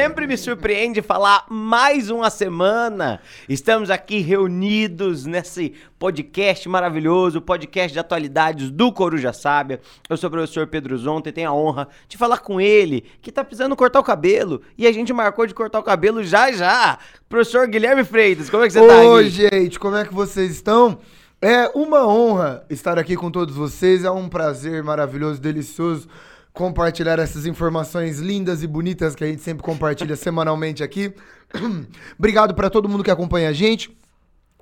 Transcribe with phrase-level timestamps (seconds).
[0.00, 3.20] sempre me surpreende falar mais uma semana.
[3.48, 9.80] Estamos aqui reunidos nesse podcast maravilhoso, podcast de atualidades do Coruja Sábia.
[10.08, 13.32] Eu sou o professor Pedro Zonta e tenho a honra de falar com ele, que
[13.32, 14.62] tá precisando cortar o cabelo.
[14.78, 16.96] E a gente marcou de cortar o cabelo já já.
[17.28, 19.02] Professor Guilherme Freitas, como é que você tá?
[19.02, 21.00] Oi, gente, como é que vocês estão?
[21.42, 26.08] É uma honra estar aqui com todos vocês, é um prazer maravilhoso, delicioso
[26.58, 31.14] compartilhar essas informações lindas e bonitas que a gente sempre compartilha semanalmente aqui.
[32.18, 33.96] Obrigado para todo mundo que acompanha a gente.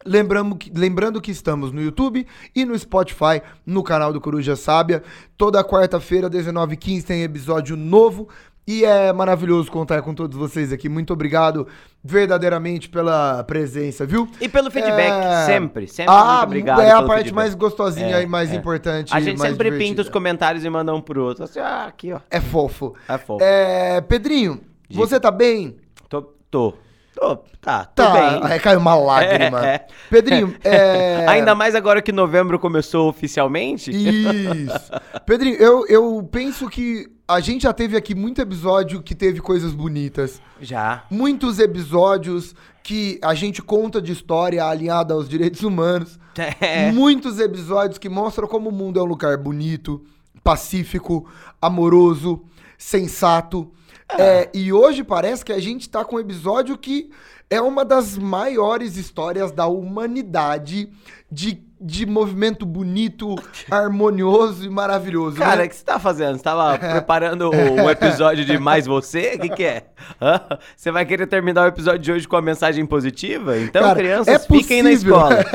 [0.05, 5.03] Lembrando que, lembrando que estamos no YouTube e no Spotify, no canal do Coruja Sábia.
[5.39, 8.29] Toda quarta-feira, 19h15, tem episódio novo.
[8.69, 10.89] E é maravilhoso contar com todos vocês aqui.
[10.89, 11.69] Muito obrigado
[12.03, 14.29] verdadeiramente pela presença, viu?
[14.41, 15.47] E pelo feedback, É...
[15.47, 16.81] sempre, sempre ah, obrigado.
[16.81, 17.33] É a parte feedback.
[17.35, 18.57] mais gostosinha É, e mais é.
[18.57, 19.15] importante.
[19.15, 20.03] A gente sempre pinta divertida.
[20.03, 21.45] os comentários e manda um pro outro.
[21.45, 22.19] Assim, ah, aqui, ó.
[22.29, 22.95] É fofo.
[23.09, 23.45] É fofo.
[23.45, 25.01] É, Pedrinho, Diga.
[25.07, 25.77] você tá bem?
[26.09, 26.75] Tô, tô.
[27.15, 28.41] Tô, tá, tô Tá, bem.
[28.53, 29.65] aí caiu uma lágrima.
[29.67, 29.87] É, é.
[30.11, 31.25] Pedrinho, é...
[31.29, 33.91] Ainda mais agora que novembro começou oficialmente.
[33.91, 34.93] Isso.
[35.25, 39.73] Pedrinho, eu, eu penso que a gente já teve aqui muito episódio que teve coisas
[39.73, 40.41] bonitas.
[40.61, 41.05] Já.
[41.11, 46.19] Muitos episódios que a gente conta de história alinhada aos direitos humanos.
[46.61, 46.93] É.
[46.93, 50.05] Muitos episódios que mostram como o mundo é um lugar bonito,
[50.45, 51.27] pacífico,
[51.63, 52.45] amoroso,
[52.77, 53.73] sensato.
[54.19, 57.11] É, e hoje parece que a gente tá com um episódio que
[57.49, 60.91] é uma das maiores histórias da humanidade
[61.33, 63.35] de, de movimento bonito,
[63.71, 65.37] harmonioso e maravilhoso.
[65.37, 65.69] Cara, o né?
[65.69, 66.37] que você tá fazendo?
[66.37, 69.35] Você tava preparando um episódio de Mais Você?
[69.37, 69.87] O que, que é?
[70.21, 70.41] Hã?
[70.75, 73.59] Você vai querer terminar o episódio de hoje com uma mensagem positiva?
[73.59, 75.37] Então, Cara, crianças, é fiquem na escola.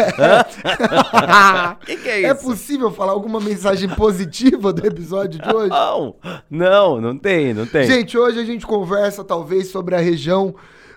[1.82, 2.46] O que, que é É isso?
[2.46, 5.70] possível falar alguma mensagem positiva do episódio de hoje?
[5.70, 6.16] Não,
[6.50, 7.86] não, não tem, não tem.
[7.86, 10.54] Gente, hoje a gente conversa talvez sobre a região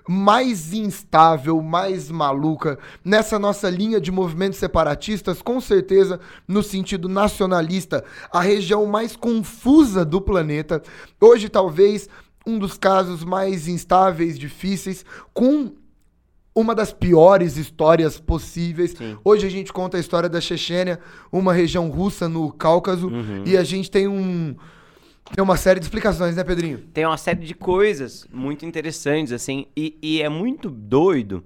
[0.09, 8.05] mais instável, mais maluca, nessa nossa linha de movimentos separatistas, com certeza no sentido nacionalista,
[8.31, 10.83] a região mais confusa do planeta.
[11.21, 12.09] Hoje, talvez,
[12.47, 15.73] um dos casos mais instáveis, difíceis, com
[16.55, 18.93] uma das piores histórias possíveis.
[18.93, 19.17] Sim.
[19.25, 21.01] Hoje a gente conta a história da Chechênia,
[21.33, 23.43] uma região russa no Cáucaso, Uhum.
[23.45, 24.55] e a gente tem um
[25.33, 26.79] tem uma série de explicações, né, Pedrinho?
[26.93, 31.45] tem uma série de coisas muito interessantes, assim, e, e é muito doido.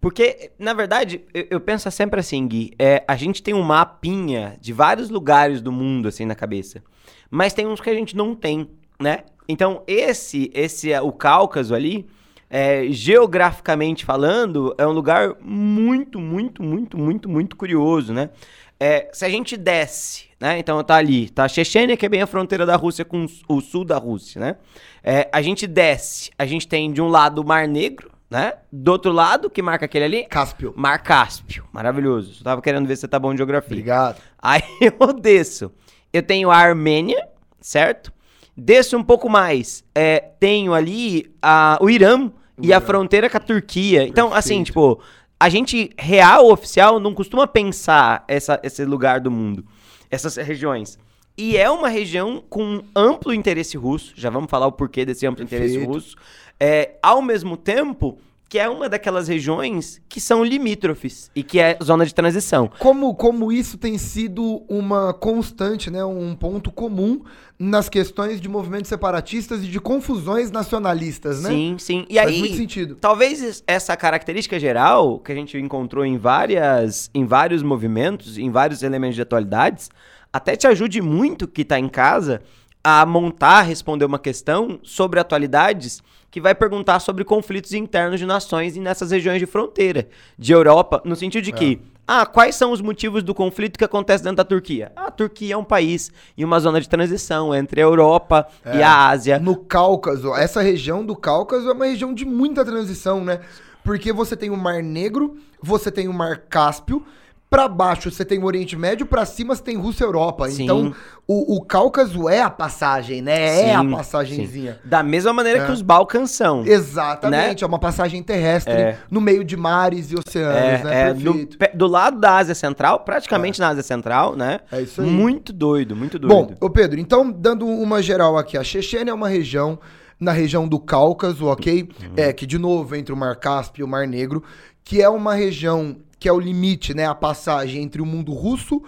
[0.00, 4.56] Porque, na verdade, eu, eu penso sempre assim, Gui, é, a gente tem um mapinha
[4.60, 6.82] de vários lugares do mundo, assim, na cabeça.
[7.30, 9.24] Mas tem uns que a gente não tem, né?
[9.48, 12.06] Então, esse, esse o Cáucaso ali,
[12.48, 18.30] é, geograficamente falando, é um lugar muito, muito, muito, muito, muito curioso, né?
[18.78, 20.58] É, se a gente desce, né?
[20.58, 23.60] Então tá ali, tá a Chechênia, que é bem a fronteira da Rússia com o
[23.60, 24.56] sul da Rússia, né?
[25.02, 28.54] É, a gente desce, a gente tem de um lado o Mar Negro, né?
[28.70, 30.24] Do outro lado, que marca aquele ali?
[30.24, 30.74] Cáspio.
[30.76, 31.64] Mar Cáspio.
[31.72, 32.40] Maravilhoso.
[32.40, 33.70] Eu tava querendo ver se você tá bom de geografia.
[33.70, 34.20] Obrigado.
[34.38, 35.72] Aí eu desço.
[36.12, 37.28] Eu tenho a Armênia,
[37.60, 38.12] certo?
[38.56, 39.84] Desço um pouco mais.
[39.94, 44.06] É, tenho ali a, o Irã e a fronteira com a Turquia.
[44.06, 44.66] Então, assim, Perfeito.
[44.66, 45.00] tipo,
[45.38, 49.64] a gente, real, oficial, não costuma pensar essa, esse lugar do mundo,
[50.10, 50.98] essas regiões.
[51.36, 55.44] E é uma região com amplo interesse russo, já vamos falar o porquê desse amplo
[55.44, 55.92] interesse Perfeito.
[55.92, 56.16] russo.
[56.58, 61.76] É, ao mesmo tempo que é uma daquelas regiões que são limítrofes e que é
[61.82, 62.70] zona de transição.
[62.78, 67.22] Como, como isso tem sido uma constante, né, um ponto comum
[67.58, 71.50] nas questões de movimentos separatistas e de confusões nacionalistas, né?
[71.50, 72.06] Sim, sim.
[72.08, 72.94] E Faz aí, muito sentido.
[73.00, 78.50] talvez es- essa característica geral que a gente encontrou em várias, em vários movimentos, em
[78.50, 79.90] vários elementos de atualidades,
[80.32, 82.42] até te ajude muito que tá em casa
[82.84, 86.00] a montar, responder uma questão sobre atualidades
[86.36, 90.06] que vai perguntar sobre conflitos internos de nações e nessas regiões de fronteira
[90.38, 94.22] de Europa, no sentido de que ah, quais são os motivos do conflito que acontece
[94.22, 94.92] dentro da Turquia?
[94.94, 99.08] A Turquia é um país e uma zona de transição entre a Europa e a
[99.08, 99.38] Ásia.
[99.38, 103.40] No Cáucaso, essa região do Cáucaso é uma região de muita transição, né?
[103.82, 107.02] Porque você tem o Mar Negro, você tem o Mar Cáspio,
[107.48, 110.48] pra baixo você tem o Oriente Médio, pra cima você tem Rússia e Europa.
[110.50, 110.64] Sim.
[110.64, 110.94] Então,
[111.26, 113.68] o, o Cáucaso é a passagem, né?
[113.70, 114.72] É a Sim, passagenzinha.
[114.82, 114.88] sim.
[114.88, 115.66] Da mesma maneira É.
[115.66, 116.64] que os Balcãs são.
[116.66, 118.98] Exatamente, é uma passagem terrestre É.
[119.10, 121.00] no meio de mares e oceanos, É, né?
[121.10, 124.60] é, do, pe- do lado da Ásia Central, praticamente na Ásia Central, né?
[124.70, 125.06] É isso aí.
[125.08, 126.56] Muito doido, muito Bom, doido.
[126.60, 129.78] ô Pedro, então, dando uma geral aqui, a Chechênia é uma região
[130.18, 131.82] na região do Cáucaso, ok?
[132.00, 132.12] Uhum.
[132.16, 134.42] É, que de novo, entre o Mar Cáspio e o Mar Negro,
[134.82, 137.06] que é uma região que é o limite, né?
[137.06, 138.82] A passagem entre o mundo russo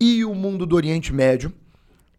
[0.00, 1.52] e o mundo do Oriente Médio.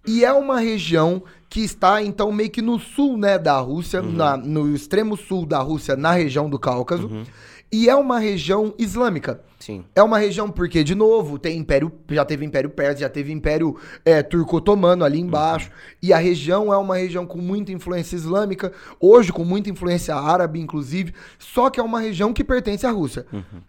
[0.08, 4.12] E é uma região que está, então, meio que no sul, né, da Rússia, Uhum.
[4.12, 7.10] na- no extremo sul da Rússia, na região do Cáucaso.
[7.72, 9.42] E é uma região islâmica.
[9.60, 9.84] Sim.
[9.96, 13.76] É uma região porque, de novo, tem império, já teve império persa, já teve império
[14.06, 15.72] é, turco-otomano ali embaixo.
[16.02, 20.60] E a região é uma região com muita influência islâmica, hoje com muita influência árabe,
[20.60, 21.14] inclusive.
[21.40, 23.26] Só que é uma região que pertence à Rússia.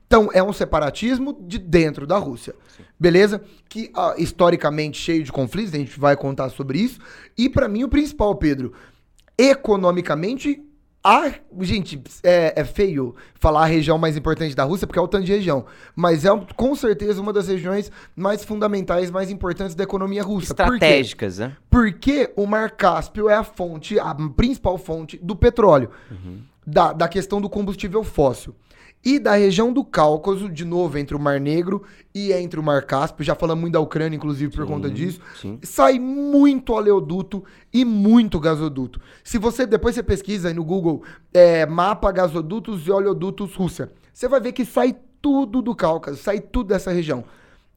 [0.06, 2.54] Então, é um separatismo de dentro da Rússia.
[3.00, 3.42] Beleza?
[3.68, 7.00] Que ah, historicamente cheio de conflitos, a gente vai contar sobre isso.
[7.38, 8.72] E pra mim, o principal, Pedro,
[9.38, 10.62] economicamente
[11.06, 15.06] a, gente, é, é feio falar a região mais importante da Rússia, porque é o
[15.06, 15.64] tanto de região.
[15.94, 20.52] Mas é com certeza uma das regiões mais fundamentais, mais importantes da economia russa.
[20.52, 20.74] Por?
[20.74, 21.56] Estratégicas, né?
[21.70, 25.90] Porque o Mar Cáspio é a fonte, a principal fonte do petróleo,
[26.66, 28.52] da, da questão do combustível fóssil.
[29.06, 32.82] E da região do Cáucaso, de novo, entre o Mar Negro e entre o Mar
[32.82, 35.60] Cáspio, já falamos muito da Ucrânia, inclusive, por conta disso, sim.
[35.62, 39.00] sai muito oleoduto e muito gasoduto.
[39.22, 44.26] Se você, depois você pesquisa aí no Google, é, mapa gasodutos e oleodutos Rússia, você
[44.26, 47.22] vai ver que sai tudo do Cáucaso, sai tudo dessa região.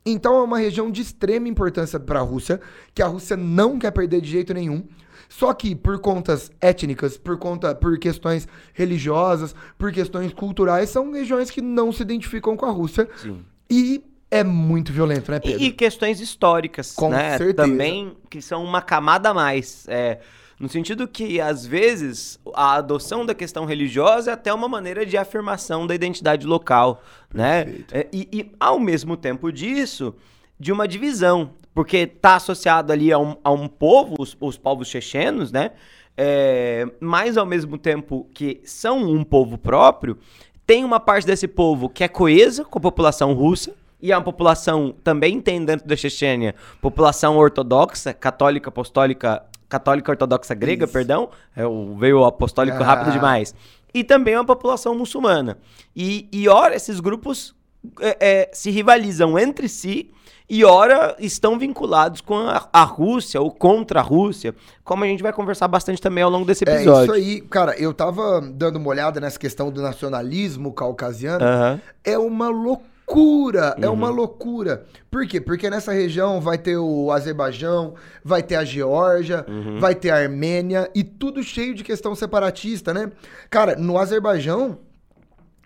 [0.04, 2.60] Então é uma região de extrema importância para a Rússia,
[2.92, 4.84] que a Rússia não quer perder de jeito nenhum.
[5.30, 11.52] Só que por contas étnicas, por conta por questões religiosas, por questões culturais, são regiões
[11.52, 13.08] que não se identificam com a Rússia.
[13.16, 13.46] Sim.
[13.70, 15.62] E é muito violento, né, Pedro?
[15.62, 17.38] E, e questões históricas, Com né?
[17.38, 17.54] certeza.
[17.54, 19.86] Também que são uma camada a mais.
[19.88, 20.20] É,
[20.60, 25.16] no sentido que, às vezes, a adoção da questão religiosa é até uma maneira de
[25.16, 27.02] afirmação da identidade local,
[27.34, 27.76] né?
[27.92, 30.14] É, e, e, ao mesmo tempo disso,
[30.60, 31.52] de uma divisão.
[31.74, 35.72] Porque está associado ali a um, a um povo, os, os povos chechenos, né?
[36.18, 40.18] É, mas, ao mesmo tempo que são um povo próprio,
[40.66, 44.24] tem uma parte desse povo que é coesa com a população russa, e é uma
[44.24, 50.94] população também tem dentro da Chechênia população ortodoxa, católica, apostólica, católica ortodoxa grega, Isso.
[50.94, 52.86] perdão, é o, veio o apostólico Ah.
[52.86, 53.54] rápido demais.
[53.94, 55.58] E também uma população muçulmana.
[55.96, 57.56] E, e ora, esses grupos
[58.00, 60.12] é, é, se rivalizam entre si
[60.50, 65.22] e ora estão vinculados com a, a Rússia ou contra a Rússia, como a gente
[65.22, 67.04] vai conversar bastante também ao longo desse É episódio.
[67.04, 67.76] isso aí, cara.
[67.80, 71.46] Eu tava dando uma olhada nessa questão do nacionalismo caucasiano.
[71.46, 71.82] Aham.
[72.04, 73.94] É uma loucura, é Uhum.
[73.94, 74.86] uma loucura.
[75.12, 75.40] Por quê?
[75.42, 77.94] Porque nessa região vai ter o Azerbaijão,
[78.24, 79.80] vai ter a Geórgia, Uhum.
[79.80, 83.12] vai ter a Armênia e tudo cheio de questão separatista, né?
[83.50, 84.78] Cara, no Azerbaijão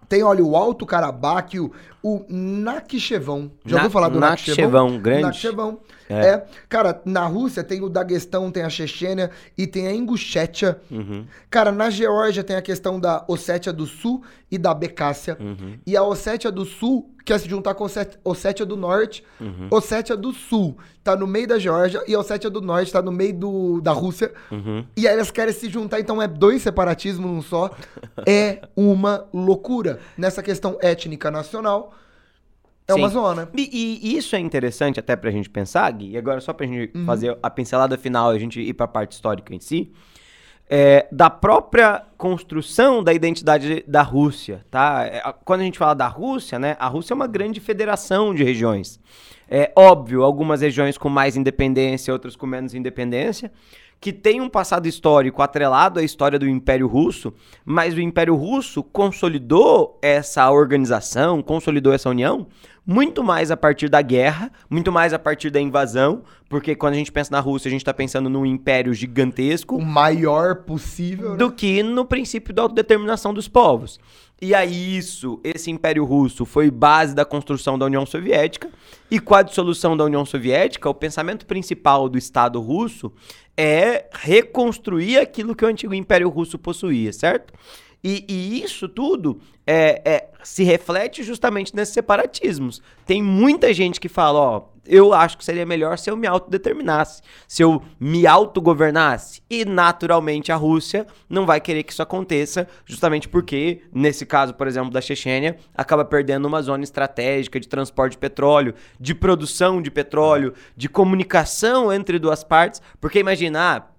[0.10, 1.72] tem, olha, o Alto Karabakh, o,
[2.04, 3.52] o Nakhchevão.
[3.66, 5.00] Já Na- ouviu falar do Nakhchevão?
[5.00, 5.22] Grande.
[5.24, 5.80] Nakhchevão.
[6.10, 6.14] É.
[6.28, 6.46] É.
[6.68, 10.80] Cara, na Rússia tem o Daguestão, tem a Chechênia e tem a Ingushétia.
[10.92, 11.26] Uhum.
[11.50, 14.22] Cara, na Geórgia tem a questão da Ossétia do Sul
[14.52, 15.38] e da Becácia.
[15.40, 15.78] Uhum.
[15.88, 19.24] E a Ossétia do Sul quer se juntar com a Ossét- Ossétia do Norte.
[19.40, 19.70] Uhum.
[19.72, 23.12] Ossétia do Sul tá no meio da Geórgia e a Ossétia do Norte tá no
[23.12, 24.32] meio do, da Rússia.
[24.52, 24.86] Uhum.
[24.98, 27.72] E aí elas querem se juntar, então é dois separatismos num só.
[28.28, 30.00] É uma loucura.
[30.18, 31.93] Nessa questão étnica nacional,
[32.88, 33.14] é uma Sim.
[33.14, 33.50] zona.
[33.56, 36.96] E, e isso é interessante até pra gente pensar, Gui, e agora só pra gente
[36.98, 37.06] Uhum.
[37.06, 39.92] fazer a pincelada final e a gente ir pra parte histórica em si,
[40.70, 45.04] é, da própria construção da identidade da Rússia, tá?
[45.06, 48.44] É, Quando a gente fala da Rússia, né, a Rússia é uma grande federação de
[48.44, 49.00] regiões.
[49.50, 53.52] É óbvio, algumas regiões com mais independência, outras com menos independência,
[54.04, 57.34] que tem um passado histórico atrelado à história do Império Russo,
[57.64, 62.46] mas o Império Russo consolidou essa organização, consolidou essa união
[62.86, 66.98] muito mais a partir da guerra, muito mais a partir da invasão, porque quando a
[66.98, 71.32] gente pensa na Rússia, a gente está pensando num império gigantesco, O maior possível.
[71.32, 71.38] né?
[71.38, 74.02] do que no princípio da autodeterminação dos povos.
[74.42, 78.70] E aí isso, esse Império Russo foi base da construção da União Soviética,
[79.10, 83.14] e com a dissolução da União Soviética, o pensamento principal do Estado russo
[83.58, 87.54] é reconstruir aquilo que o antigo Império Russo possuía, certo?
[88.04, 92.82] E, e isso tudo é, é- se reflete justamente nesses separatismos.
[93.06, 97.22] Tem muita gente que fala, ó, eu acho que seria melhor se eu me autodeterminasse,
[97.48, 99.42] se eu me autogovernasse.
[99.50, 104.68] E naturalmente a Rússia não vai querer que isso aconteça, justamente porque, nesse caso, por
[104.68, 109.90] exemplo, da Chechênia, acaba perdendo uma zona estratégica de transporte de petróleo, de produção de
[109.90, 112.82] petróleo, de comunicação entre duas partes.
[113.00, 113.93] Porque imagina, ah,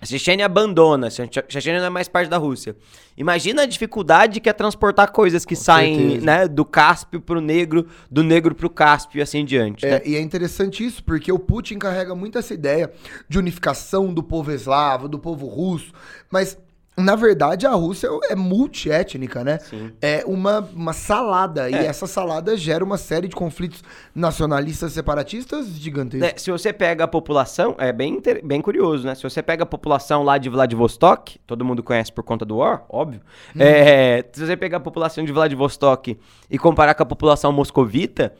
[0.00, 2.76] a Chechênia abandona, a Che- Chechênia não é mais parte da Rússia.
[3.16, 6.24] Imagina a dificuldade que é transportar coisas que saem certeza.
[6.26, 9.84] né, do Cáspio pro Negro, do Negro pro Cáspio e assim diante.
[9.84, 9.96] né?
[9.96, 12.92] É, e é interessante isso, porque o Putin carrega muito essa ideia
[13.28, 15.92] de unificação do povo eslavo, do povo russo,
[16.30, 16.56] mas
[16.98, 19.58] Na verdade, a Rússia é multiétnica, né?
[19.60, 19.92] Sim.
[20.02, 21.70] É uma, uma salada.
[21.70, 21.86] E É.
[21.86, 23.82] essa salada gera uma série de conflitos
[24.14, 26.28] nacionalistas separatistas gigantescos.
[26.28, 29.14] Né, se você pega a população, é bem, bem curioso, né?
[29.14, 32.84] Se você pega a população lá de Vladivostok, todo mundo conhece por conta do War,
[32.88, 33.20] óbvio.
[33.58, 36.18] É, se você pegar a população de Vladivostok
[36.50, 38.32] e comparar com a população moscovita,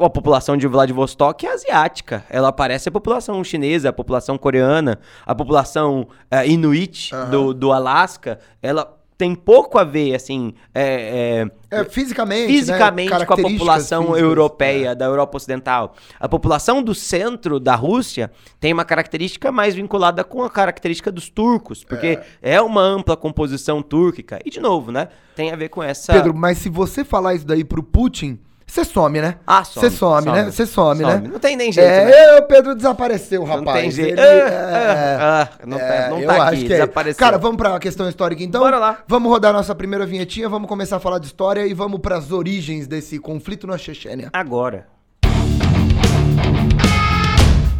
[0.00, 2.24] a população de Vladivostok é asiática.
[2.30, 8.38] Ela parece a população chinesa, a população coreana, a população eh, inuit do, do Alasca.
[8.62, 13.24] Ela tem pouco a ver, assim, é, é, É, fisicamente, fisicamente né?
[13.24, 14.94] com a população físicas, europeia, é.
[14.94, 15.94] da Europa Ocidental.
[16.18, 21.28] A população do centro da Rússia tem uma característica mais vinculada com a característica dos
[21.28, 24.40] turcos, porque é, uma ampla composição túrquica.
[24.44, 25.08] E, de novo, né?
[25.36, 26.12] Tem a ver com essa.
[26.12, 28.40] Pedro, mas se você falar isso daí pro Putin,
[28.74, 29.36] você some, né?
[29.46, 30.38] Ah, some, Você some, né?
[30.40, 30.50] some.
[30.52, 31.12] Você some, né?
[31.14, 31.28] Some.
[31.28, 32.10] Não tem nem jeito, né?
[32.10, 33.64] É, o Pedro desapareceu, rapaz.
[33.64, 34.18] Não tem jeito.
[34.18, 36.76] Ele- Ah, é, ah, ah, não tá, é, não eu tá acho aqui, que é.
[36.76, 37.18] desapareceu.
[37.20, 38.60] Cara, vamos pra questão histórica então?
[38.60, 38.98] Bora lá.
[39.06, 42.88] Vamos rodar nossa primeira vinhetinha, vamos começar a falar de história e vamos pras origens
[42.88, 44.28] desse conflito na Chechênia.
[44.32, 44.86] Agora.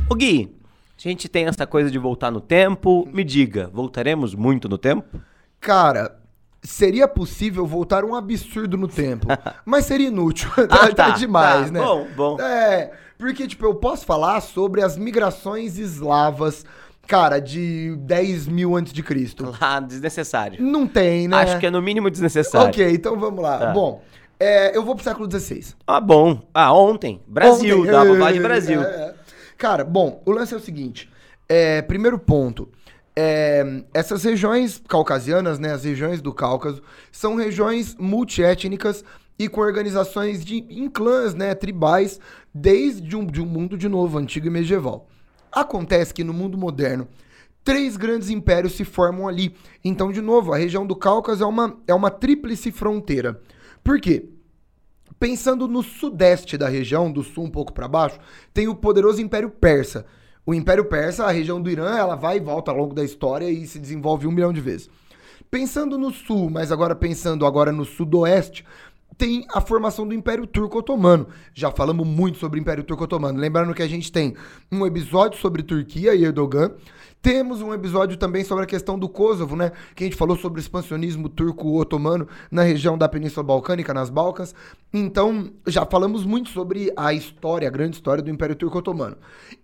[0.08, 0.54] O Gui,
[0.96, 3.08] a gente tem essa coisa de voltar no tempo.
[3.12, 5.20] Me diga, voltaremos muito no tempo?
[5.60, 6.16] Cara,
[6.64, 9.26] seria possível voltar um absurdo no tempo,
[9.64, 10.50] mas seria inútil.
[10.71, 11.73] Ah, tá, tá, demais, tá.
[11.73, 11.80] né?
[11.80, 12.40] Bom, bom.
[12.40, 16.64] É, porque, tipo, eu posso falar sobre as migrações eslavas,
[17.06, 19.54] cara, de 10 mil antes de Cristo.
[19.61, 20.62] Lá, desnecessário.
[20.62, 21.37] Não tem, né?
[21.37, 22.68] Acho que é no mínimo desnecessário.
[22.68, 23.59] Ok, então vamos lá.
[23.59, 23.73] Tá.
[23.73, 24.02] Bom,
[24.40, 25.75] é, eu vou pro século XVI.
[25.87, 26.42] Ah, bom.
[26.52, 27.21] Ah, ontem.
[27.26, 27.92] Brasil, Ontem.
[27.92, 28.83] dá pra falar de Brasil.
[28.83, 29.14] É, é.
[29.56, 31.09] Cara, bom, o lance é o seguinte.
[31.49, 32.68] É, primeiro ponto.
[33.16, 39.04] É, essas regiões caucasianas, né, as regiões do Cáucaso, são regiões multiétnicas
[39.38, 42.21] e com organizações de, em clãs, né, tribais,
[42.52, 45.09] desde um, de um mundo de novo, antigo e medieval.
[45.50, 47.09] Acontece que no mundo moderno,
[47.62, 49.54] três grandes impérios se formam ali.
[49.85, 53.40] Então, de novo, a região do Cáucaso é uma, é uma tríplice fronteira.
[53.83, 54.28] Por quê?
[55.18, 58.18] Pensando no sudeste da região, do sul um pouco para baixo,
[58.52, 60.04] tem o poderoso Império Persa.
[60.46, 63.50] O Império Persa, a região do Irã, ela vai e volta ao longo da história
[63.50, 64.90] e se desenvolve um milhão de vezes.
[65.50, 68.64] Pensando no sul, mas agora pensando agora no sudoeste,
[69.16, 71.28] tem a formação do Império Turco Otomano.
[71.54, 73.38] Já falamos muito sobre o Império Turco Otomano.
[73.38, 74.34] Lembrando que a gente tem
[74.70, 76.72] um episódio sobre Turquia e Erdogan.
[77.24, 79.72] Temos um episódio também sobre a questão do Kosovo, né?
[79.94, 84.54] Que a gente falou sobre o expansionismo turco-otomano na região da Península Balcânica, nas Balcãs.
[84.92, 89.16] Então, já falamos muito sobre a história, a grande história do Império Turco-Otomano.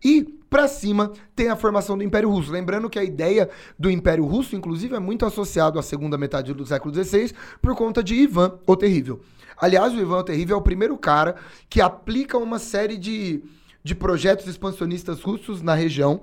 [0.03, 2.51] E, pra cima, tem a formação do Império Russo.
[2.51, 6.65] Lembrando que a ideia do Império Russo, inclusive, é muito associado à segunda metade do
[6.65, 9.21] século XVI por conta de Ivan o Terrível.
[9.59, 11.37] Aliás, o Ivan o Terrível é o primeiro cara
[11.69, 13.45] que aplica uma série de,
[13.83, 16.21] de projetos expansionistas russos na região.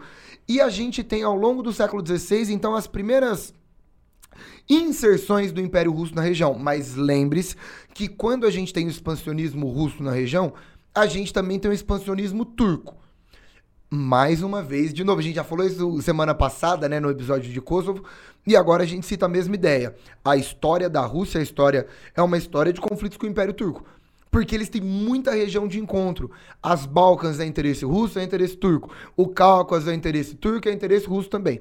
[0.48, 3.54] E a gente tem, ao longo do século XVI, então, as primeiras
[4.70, 6.54] inserções do Império Russo na região.
[6.54, 7.56] Mas lembre-se
[7.94, 10.54] que quando a gente tem o expansionismo russo na região,
[10.94, 12.96] a gente também tem o expansionismo turco.
[13.90, 17.52] Mais uma vez, de novo, a gente já falou isso semana passada, né, no episódio
[17.52, 18.04] de Kosovo,
[18.46, 19.96] e agora a gente cita a mesma ideia.
[20.26, 23.86] A história da Rússia, a história é uma história de conflitos com o Império Turco.
[24.38, 26.30] Porque eles têm muita região de encontro.
[26.62, 28.94] As Balcãs é interesse russo, é interesse turco.
[29.16, 31.60] O Cáucaso é interesse turco, é interesse russo também.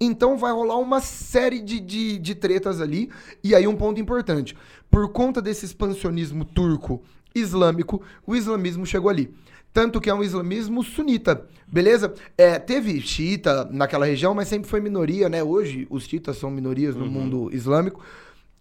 [0.00, 3.10] Então vai rolar uma série de, de, de tretas ali.
[3.42, 4.56] E aí um ponto importante.
[4.90, 7.02] Por conta desse expansionismo turco
[7.34, 9.30] islâmico, o islamismo chegou ali.
[9.70, 12.14] Tanto que é um islamismo sunita, beleza?
[12.38, 15.42] É, teve xiita naquela região, mas sempre foi minoria, né?
[15.42, 18.02] Hoje os xiitas são minorias no mundo islâmico.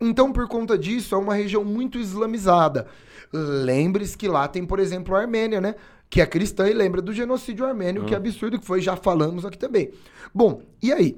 [0.01, 2.87] Então, por conta disso, é uma região muito islamizada.
[3.33, 5.75] Lembre-se que lá tem, por exemplo, a Armênia, né?
[6.09, 9.43] Que é cristã e lembra do genocídio armênio, que é absurdo que foi, já falamos
[9.45, 9.91] aqui também.
[10.33, 11.17] Bom, e aí?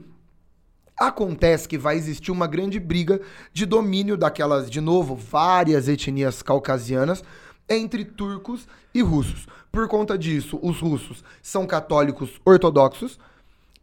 [0.98, 3.20] Acontece que vai existir uma grande briga
[3.52, 7.22] de domínio daquelas, de novo, várias etnias caucasianas
[7.68, 9.46] entre turcos e russos.
[9.70, 13.20] Por conta disso, os russos são católicos ortodoxos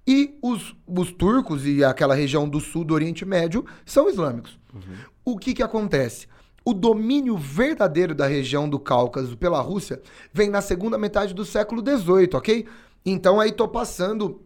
[0.06, 4.58] e os, os turcos e aquela região do sul do Oriente Médio são islâmicos.
[5.24, 6.26] O que, que acontece?
[6.64, 10.00] O domínio verdadeiro da região do Cáucaso pela Rússia
[10.32, 12.66] vem na segunda metade do século XVIII, ok?
[13.04, 14.40] Então aí tô passando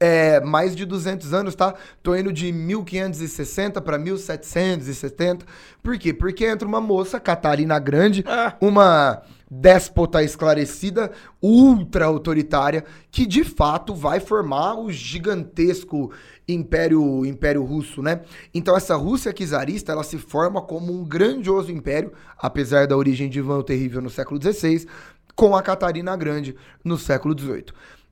[0.00, 1.74] é, mais de 200 anos, tá?
[2.02, 5.44] Tô indo de 1560 para 1770.
[5.82, 6.14] Por quê?
[6.14, 8.54] Porque entra uma moça, Catarina Grande, Ah.
[8.60, 11.10] uma déspota esclarecida,
[11.42, 16.12] ultra autoritária, que de fato vai formar o gigantesco
[16.46, 18.22] império, império russo, né?
[18.52, 23.38] Então essa Rússia czarista, ela se forma como um grandioso império, apesar da origem de
[23.38, 24.86] Ivan o Terrível no século XVI,
[25.34, 27.66] com a Catarina Grande no século XVIII.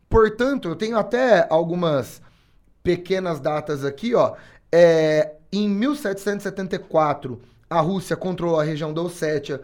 [0.08, 2.22] Portanto, eu tenho até algumas
[2.82, 4.34] pequenas datas aqui, ó.
[4.70, 9.60] É, em 1774, a Rússia controlou a região da Ossétia.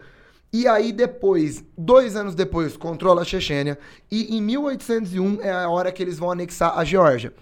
[0.53, 3.79] E aí depois, dois anos depois, controla a Chechênia.
[4.11, 7.33] E em 1801 é a hora que eles vão anexar a Geórgia.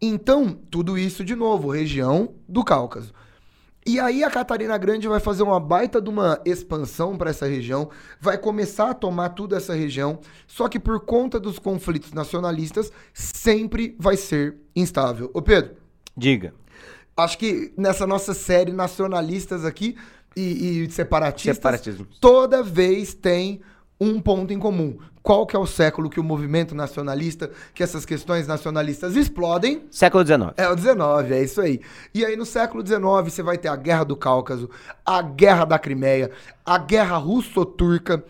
[0.00, 3.14] Então, tudo isso de novo, região do Cáucaso.
[3.86, 7.90] E aí a Catarina Grande vai fazer uma baita de uma expansão para essa região,
[8.20, 13.96] vai começar a tomar toda essa região, só que por conta dos conflitos nacionalistas, sempre
[13.98, 15.32] vai ser instável.
[15.34, 15.74] Ô Pedro,
[16.16, 16.54] Diga.
[17.16, 19.96] acho que nessa nossa série nacionalistas aqui
[20.36, 22.06] e, e separatistas, Separatismo.
[22.20, 23.60] toda vez tem
[24.00, 24.98] um ponto em comum.
[25.22, 29.84] Qual que é o século que o movimento nacionalista, que essas questões nacionalistas explodem?
[29.88, 30.52] Século XIX.
[30.56, 31.80] É o 19, é isso aí.
[32.12, 34.68] E aí no século 19 você vai ter a Guerra do Cáucaso,
[35.06, 36.32] a Guerra da Crimeia,
[36.66, 38.24] a Guerra Russo-Turca,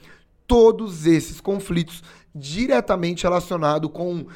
[0.47, 2.03] todos esses conflitos
[2.35, 4.27] diretamente relacionados com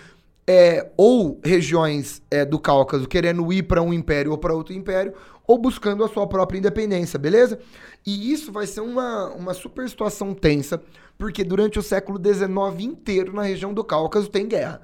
[0.47, 5.13] é, ou regiões é, do Cáucaso querendo ir para um império ou para outro império,
[5.47, 7.59] ou buscando a sua própria independência, beleza?
[8.05, 10.83] E isso vai ser uma, uma super situação tensa,
[11.19, 14.81] porque durante o século XIX inteiro na região do Cáucaso tem guerra.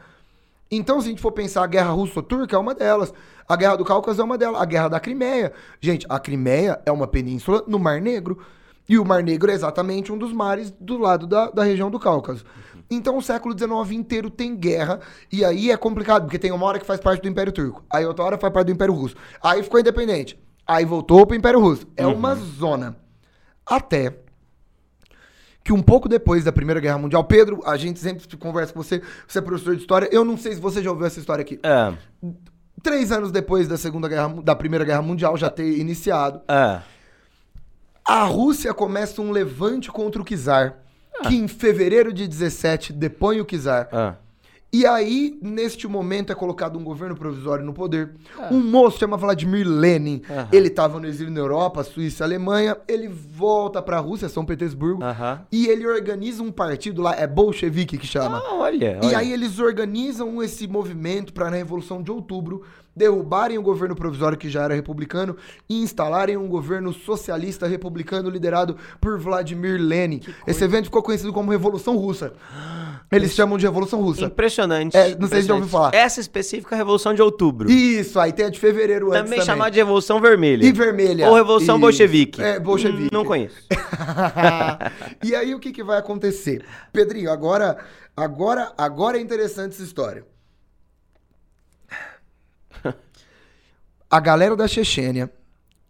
[0.75, 3.13] Então, se a gente for pensar, a guerra russo-turca é uma delas.
[3.47, 4.59] A guerra do Cáucaso é uma delas.
[4.59, 5.53] A guerra da Crimeia.
[5.79, 8.39] Gente, a Crimeia é uma península no Mar Negro.
[8.89, 12.01] E o Mar Negro é exatamente um dos mares do lado da, da região do
[12.01, 12.45] Cáucaso.
[12.91, 15.01] Então, o século XIX inteiro tem guerra.
[15.31, 17.85] E aí é complicado, porque tem uma hora que faz parte do Império Turco.
[17.93, 19.15] Aí outra hora faz parte do Império Russo.
[19.43, 20.41] Aí ficou independente.
[20.73, 21.87] Aí voltou pro Império Russo.
[21.97, 22.97] É uma zona.
[23.67, 24.17] Até
[25.63, 29.03] que um pouco depois da Primeira Guerra Mundial, Pedro, a gente sempre conversa com você,
[29.29, 30.09] você é professor de história.
[30.11, 31.61] Eu não sei se você já ouviu essa história aqui.
[31.63, 31.95] Ah,
[32.83, 36.83] Três anos depois da Segunda Guerra, da Primeira Guerra Mundial já ter iniciado, ah.
[38.05, 40.79] a Rússia começa um levante contra o czar,
[41.29, 43.89] que em fevereiro de 17 depõe o czar.
[43.93, 44.17] Ah.
[44.75, 48.15] E aí, neste momento, é colocado um governo provisório no poder.
[48.51, 50.23] Um moço chama Vladimir Lenin.
[50.31, 50.49] Aham.
[50.51, 52.75] Ele estava no exílio na Europa, Suíça, Alemanha.
[52.89, 55.05] Ele volta para a Rússia, São Petersburgo.
[55.05, 55.43] Aham.
[55.53, 58.39] E ele organiza um partido lá, é bolchevique que chama.
[58.39, 59.19] Ah, olha, E olha.
[59.19, 62.63] aí eles organizam esse movimento para na Revolução de Outubro
[62.95, 65.35] derrubarem o governo provisório que já era republicano
[65.69, 70.21] e instalarem um governo socialista republicano liderado por Vladimir Lenin.
[70.47, 72.35] Esse evento ficou conhecido como Revolução Russa.
[73.13, 74.23] Eles chamam de Revolução Russa.
[74.25, 74.97] Impressionante.
[74.97, 75.71] É, não sei se já ouviu impressionante.
[75.71, 75.95] falar.
[75.95, 77.71] Essa específica é a Revolução de Outubro.
[77.71, 79.45] Isso, aí tem a de fevereiro antes também também.
[79.47, 80.65] chamada de Revolução Vermelha.
[80.65, 81.29] E vermelha.
[81.29, 81.81] Ou Revolução Isso.
[81.83, 82.43] Bolchevique.
[82.43, 83.05] É, bolchevique.
[83.15, 83.57] Hum, Não conheço.
[85.23, 86.65] e aí o que, que vai acontecer?
[86.93, 87.77] Pedrinho, agora,
[88.17, 90.25] agora, agora é interessante essa história.
[94.11, 95.31] A galera da Chechênia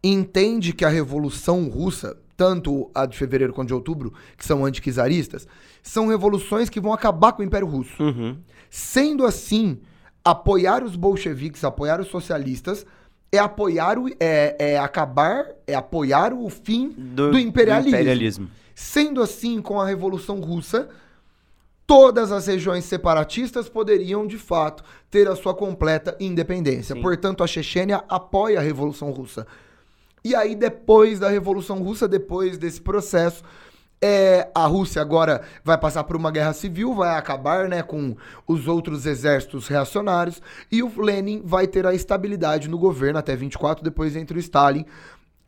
[0.03, 5.47] entende que a Revolução Russa, tanto a de fevereiro quanto de outubro, que são antiquizaristas,
[5.83, 8.03] são revoluções que vão acabar com o Império Russo.
[8.03, 8.37] Uhum.
[8.71, 9.81] Sendo assim,
[10.25, 12.87] apoiar os bolcheviques, apoiar os socialistas,
[13.31, 17.97] é apoiar o, é, é acabar, é apoiar o fim do, imperialismo.
[17.97, 18.51] imperialismo.
[18.75, 20.88] Sendo assim, com a Revolução Russa,
[21.87, 26.95] todas as regiões separatistas poderiam, de fato, ter a sua completa independência.
[26.95, 27.03] Sim.
[27.03, 29.47] Portanto, a Chechênia apoia a Revolução Russa.
[30.25, 33.43] E aí, depois da Revolução Russa, depois desse processo,
[34.03, 38.67] é, a Rússia agora vai passar por uma guerra civil, vai acabar né, com os
[38.67, 44.17] outros exércitos reacionários, e o Lenin vai ter a estabilidade no governo até 24, depois
[44.17, 44.85] entra o Stalin.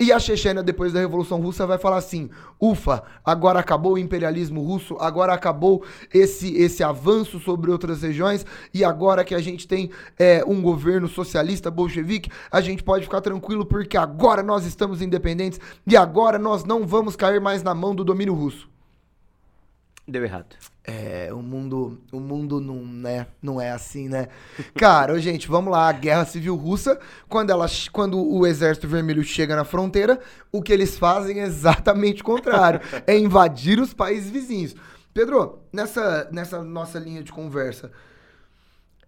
[0.05, 2.29] E a Chechênia, depois da Revolução Russa, vai falar assim:
[2.61, 8.85] ufa, agora acabou o imperialismo russo, agora acabou esse, esse avanço sobre outras regiões, e
[8.85, 13.64] agora que a gente tem é, um governo socialista bolchevique, a gente pode ficar tranquilo
[13.64, 18.05] porque agora nós estamos independentes e agora nós não vamos cair mais na mão do
[18.05, 18.69] domínio russo.
[20.07, 20.55] Deu errado.
[20.87, 24.29] É, o mundo, o mundo não, né, não é assim, né?
[24.75, 29.57] Cara, gente, vamos lá, a Guerra Civil Russa, quando ela, quando o Exército Vermelho chega
[29.57, 30.20] na fronteira,
[30.53, 34.77] o que eles fazem é exatamente o contrário, é invadir os países vizinhos.
[35.14, 37.90] Pedro, nessa, nessa nossa linha de conversa,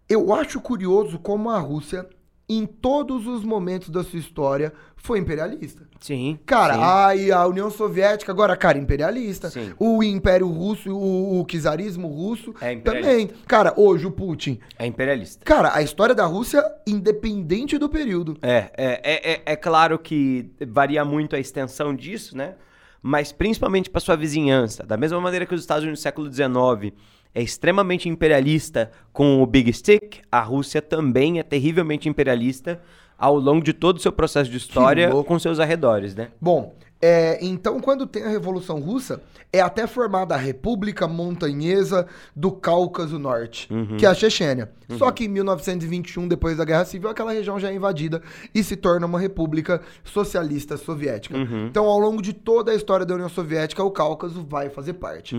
[0.09, 2.09] eu acho curioso como a Rússia,
[2.49, 5.83] em todos os momentos da sua história, foi imperialista.
[6.01, 6.39] Sim.
[6.47, 6.81] Cara, sim.
[6.83, 9.51] aí a União Soviética, agora, cara, imperialista.
[9.51, 9.73] Sim.
[9.79, 13.11] O Império Russo, o, o czarismo russo É imperialista.
[13.11, 13.31] também.
[13.47, 14.61] Cara, hoje o Putin.
[14.79, 15.45] É imperialista.
[15.45, 18.37] Cara, a história da Rússia, independente do período.
[18.43, 22.55] É, é, é, é, é claro que varia muito a extensão disso, né?
[23.03, 24.85] Mas principalmente para sua vizinhança.
[24.85, 26.93] Da mesma maneira que os Estados Unidos no século XIX
[27.37, 32.81] é extremamente imperialista com o Big Stick, a Rússia também é terrivelmente imperialista
[33.19, 35.29] ao longo de todo o seu processo de história louco.
[35.29, 36.29] com seus arredores, né?
[36.41, 39.21] Bom, é, então quando tem a Revolução Russa,
[39.53, 43.69] é até formada a República Montanhesa do Cáucaso Norte,
[43.99, 44.71] que é a Chechênia.
[44.97, 48.23] Só que em 1921, depois da Guerra Civil, aquela região já é invadida
[48.55, 51.37] e se torna uma república socialista soviética.
[51.69, 55.37] Então, ao longo de toda a história da União Soviética, o Cáucaso vai fazer parte.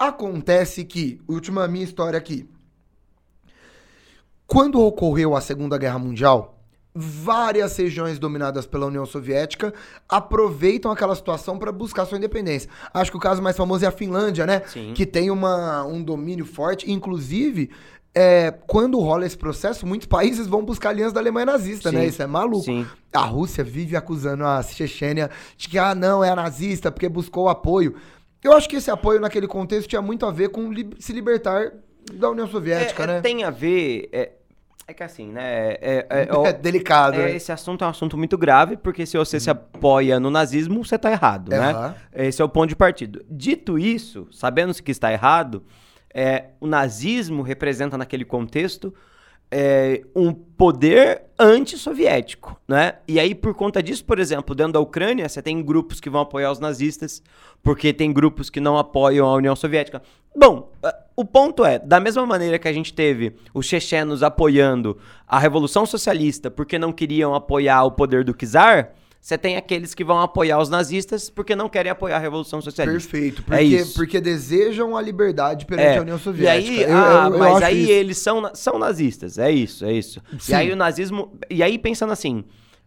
[0.00, 2.48] Acontece que, última minha história aqui,
[4.46, 6.58] quando ocorreu a Segunda Guerra Mundial,
[6.94, 9.74] várias regiões dominadas pela União Soviética
[10.08, 12.70] aproveitam aquela situação para buscar sua independência.
[12.94, 14.62] Acho que o caso mais famoso é a Finlândia, né?
[14.68, 14.94] Sim.
[14.94, 16.90] Que tem uma, um domínio forte.
[16.90, 17.68] Inclusive,
[18.14, 21.96] é, quando rola esse processo, muitos países vão buscar aliança da Alemanha nazista, Sim.
[21.96, 22.06] né?
[22.06, 22.64] Isso é maluco.
[22.64, 22.86] Sim.
[23.12, 27.50] A Rússia vive acusando a Chechênia de que, ah, não, é a nazista porque buscou
[27.50, 27.96] apoio.
[28.42, 31.72] Eu acho que esse apoio naquele contexto tinha muito a ver com li- se libertar
[32.14, 33.20] da União Soviética, É, é, né?
[33.20, 34.08] Tem a ver.
[34.12, 34.32] É,
[34.88, 35.42] é que assim, né?
[35.74, 37.34] É, é, é, É delicado, né?
[37.34, 40.98] esse assunto é um assunto muito grave, porque se você se apoia no nazismo, você
[40.98, 41.94] tá errado, né?
[42.14, 43.22] Esse é o ponto de partida.
[43.30, 45.62] Dito isso, sabendo-se que está errado,
[46.12, 48.92] é, o nazismo representa naquele contexto
[49.50, 52.94] é, um poder antissoviético, né?
[53.08, 56.20] E aí, por conta disso, por exemplo, dentro da Ucrânia, você tem grupos que vão
[56.20, 57.22] apoiar os nazistas,
[57.62, 60.02] porque tem grupos que não apoiam a União Soviética.
[60.36, 60.70] Bom,
[61.16, 65.84] o ponto é, da mesma maneira que a gente teve os chechenos apoiando a Revolução
[65.84, 70.58] Socialista porque não queriam apoiar o poder do czar, você tem aqueles que vão apoiar
[70.58, 73.10] os nazistas porque não querem apoiar a Revolução Socialista.
[73.10, 73.94] Perfeito, É porque, isso.
[73.94, 76.70] porque desejam a liberdade perante É, a União E Soviética.
[76.72, 77.92] aí, Eu- ah, eu- eu mas aí isso.
[77.92, 80.22] eles são, são nazistas, é isso, é isso.
[80.38, 80.52] Sim.
[80.52, 81.32] E aí o nazismo.
[81.50, 82.44] E aí, pensando assim,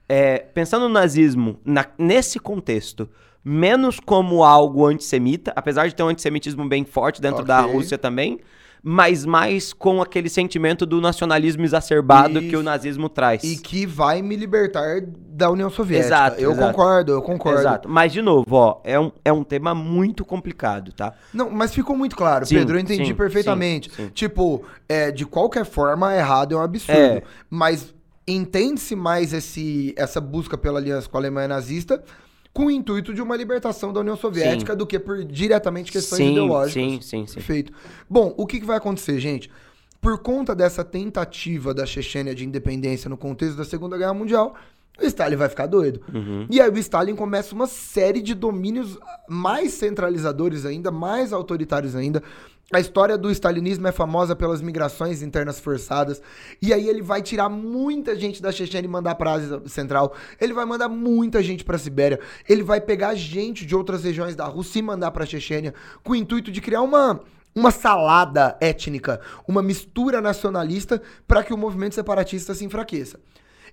[0.09, 3.07] é, pensando no nazismo na- nesse contexto,
[3.45, 7.73] menos como algo antissemita, apesar de ter um antissemitismo bem forte dentro da Ok.
[7.75, 8.39] Rússia também,
[8.85, 12.59] mas mais com aquele sentimento do nacionalismo exacerbado que Isso.
[12.59, 13.41] o nazismo traz.
[13.41, 16.07] E que vai me libertar da União Soviética.
[16.07, 16.67] Exato, eu exato.
[16.67, 17.59] concordo, eu concordo.
[17.61, 17.87] Exato.
[17.87, 21.13] Mas, de novo, ó, é um, é um tema muito complicado, tá?
[21.33, 23.89] Não, mas ficou muito claro, Sim, Pedro, eu entendi sim, perfeitamente.
[23.89, 24.09] sim.
[24.09, 26.99] Tipo, é, de qualquer forma, errado é um absurdo.
[26.99, 27.23] É.
[27.49, 27.95] Mas
[28.27, 32.03] entende-se mais esse, essa busca pela aliança com a Alemanha nazista
[32.53, 36.31] com o intuito de uma libertação da União Soviética do que por diretamente questões Sim,
[36.31, 36.73] ideológicas.
[36.73, 37.33] sim, sim, sim.
[37.33, 37.73] Perfeito.
[38.07, 39.49] Bom, o que, que vai acontecer, gente?
[39.99, 44.53] Por conta dessa tentativa da Chechênia de independência no contexto da Segunda Guerra Mundial,
[45.01, 46.01] o Stalin vai ficar doido.
[46.13, 46.45] Uhum.
[46.49, 52.21] E aí o Stalin começa uma série de domínios mais centralizadores ainda, mais autoritários ainda.
[52.71, 56.21] A história do stalinismo é famosa pelas migrações internas forçadas.
[56.61, 60.15] E aí ele vai tirar muita gente da Chechênia e mandar pra Ásia Central.
[60.39, 62.19] Ele vai mandar muita gente pra Sibéria.
[62.47, 65.73] Ele vai pegar gente de outras regiões da Rússia e mandar pra Chechênia
[66.03, 67.21] com o intuito de criar uma
[67.55, 73.19] uma salada étnica, uma mistura nacionalista para que o movimento separatista se enfraqueça.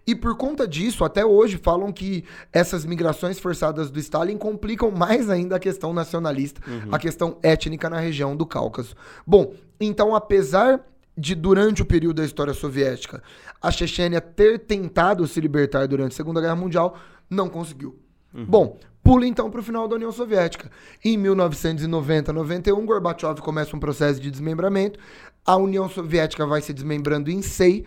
[0.07, 5.31] E por conta disso, até hoje falam que essas migrações forçadas do Stalin complicam mais
[5.31, 6.61] ainda a questão nacionalista,
[6.91, 8.95] a questão étnica na região do Cáucaso.
[9.27, 10.81] Bom, então apesar
[11.17, 13.23] de durante o período da história soviética
[13.61, 16.97] a Chechênia ter tentado se libertar durante a Segunda Guerra Mundial,
[17.29, 17.99] não conseguiu.
[18.33, 20.71] Bom, pula então para o final da União Soviética.
[21.05, 24.99] Em 1990-91, Gorbachev começa um processo de desmembramento.
[25.45, 27.85] A União Soviética vai se desmembrando em SEI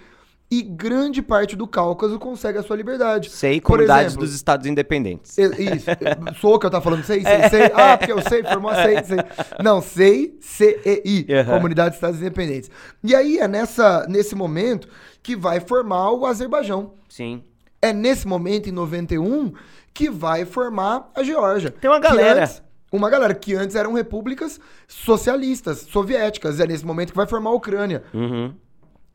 [0.60, 3.30] e grande parte do Cáucaso consegue a sua liberdade.
[3.30, 5.36] Sei, comunidades exemplo, dos Estados Independentes.
[5.38, 5.86] Isso.
[6.40, 7.72] Sou que eu tava falando sei, sei, sei.
[7.74, 9.18] Ah, porque eu sei, formou a sei, sei.
[9.64, 11.26] Não, sei, C-E-I.
[11.34, 11.56] Aham.
[11.56, 12.70] Comunidade dos Estados Independentes.
[13.04, 14.88] E aí é nessa, nesse momento
[15.22, 16.94] que vai formar o Azerbaijão.
[17.10, 17.44] Sim.
[17.82, 19.54] É nesse momento, em 91,
[19.94, 21.72] que vai formar a Geórgia.
[21.72, 22.42] Tem uma galera.
[22.44, 22.62] antes-
[22.92, 26.60] uma galera que antes eram repúblicas socialistas, soviéticas.
[26.60, 28.04] É nesse momento que vai formar a Ucrânia.
[28.14, 28.54] Uhum.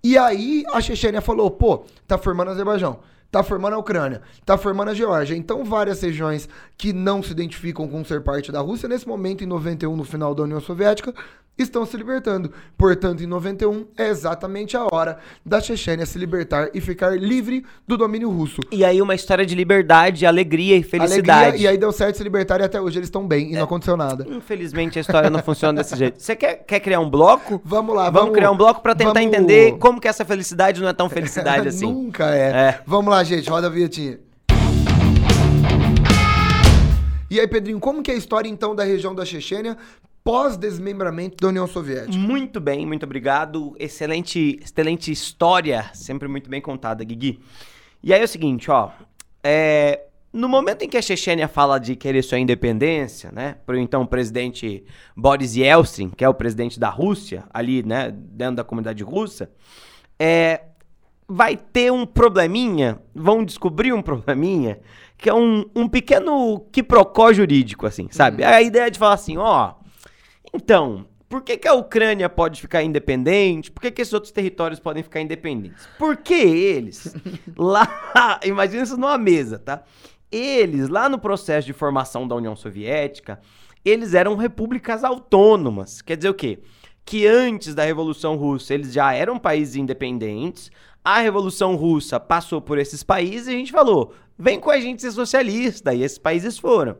[0.02, 4.90] E aí a Chechênia falou, pô, tá formando Azerbaijão, tá formando a Ucrânia, tá formando
[4.90, 5.36] a Geórgia.
[5.36, 9.46] Então várias regiões que não se identificam com ser parte da Rússia, nesse momento, em
[9.46, 11.12] 91, no final da União Soviética,
[11.58, 12.52] estão se libertando.
[12.76, 17.96] Portanto, em 91 é exatamente a hora da Chechênia se libertar e ficar livre do
[17.96, 18.60] domínio russo.
[18.70, 21.46] E aí uma história de liberdade, alegria e felicidade.
[21.48, 23.56] Alegria, e aí deu certo se libertar e até hoje eles estão bem e É.
[23.58, 24.24] não aconteceu nada.
[24.30, 26.22] Infelizmente a história não funciona desse jeito.
[26.22, 27.60] Você quer, quer criar um bloco?
[27.64, 30.88] Vamos lá, Vamos, criar um bloco pra tentar vamos- entender como que essa felicidade não
[30.88, 31.92] é tão felicidade assim.
[31.92, 32.50] Nunca é.
[32.68, 32.80] É.
[32.86, 34.18] Vamos lá, gente, roda a vinhetinha.
[37.30, 39.76] E aí, Pedrinho, como que é a história então da região da Chechênia
[40.24, 42.16] pós-desmembramento da União Soviética?
[42.16, 43.74] Muito bem, muito obrigado.
[43.78, 47.40] Excelente, excelente história, sempre muito bem contada, Guigui.
[48.02, 48.90] E aí é o seguinte, ó.
[49.42, 54.06] é, no momento em que a Chechênia fala de querer sua independência, né, pro então
[54.06, 54.84] presidente
[55.16, 59.50] Boris Yeltsin, que é o presidente da Rússia, ali, né, dentro da comunidade russa,
[60.18, 60.62] é,
[61.28, 64.80] vai ter um probleminha, vão descobrir um probleminha,
[65.18, 68.42] que é um, um pequeno quiprocó jurídico, assim, sabe?
[68.42, 69.74] A ideia de falar assim, ó,
[70.54, 73.70] então, por que, que a Ucrânia pode ficar independente?
[73.70, 75.86] Por que, que esses outros territórios podem ficar independentes?
[75.98, 77.14] Porque eles,
[77.56, 79.82] lá, imagina isso numa mesa, tá?
[80.32, 83.40] Eles, lá no processo de formação da União Soviética,
[83.84, 86.00] eles eram repúblicas autônomas.
[86.00, 86.60] Quer dizer o quê?
[87.04, 90.70] Que antes da Revolução Russa eles já eram países independentes.
[91.10, 95.00] A Revolução Russa passou por esses países e a gente falou: vem com a gente
[95.00, 95.94] ser socialista.
[95.94, 96.98] E esses países foram.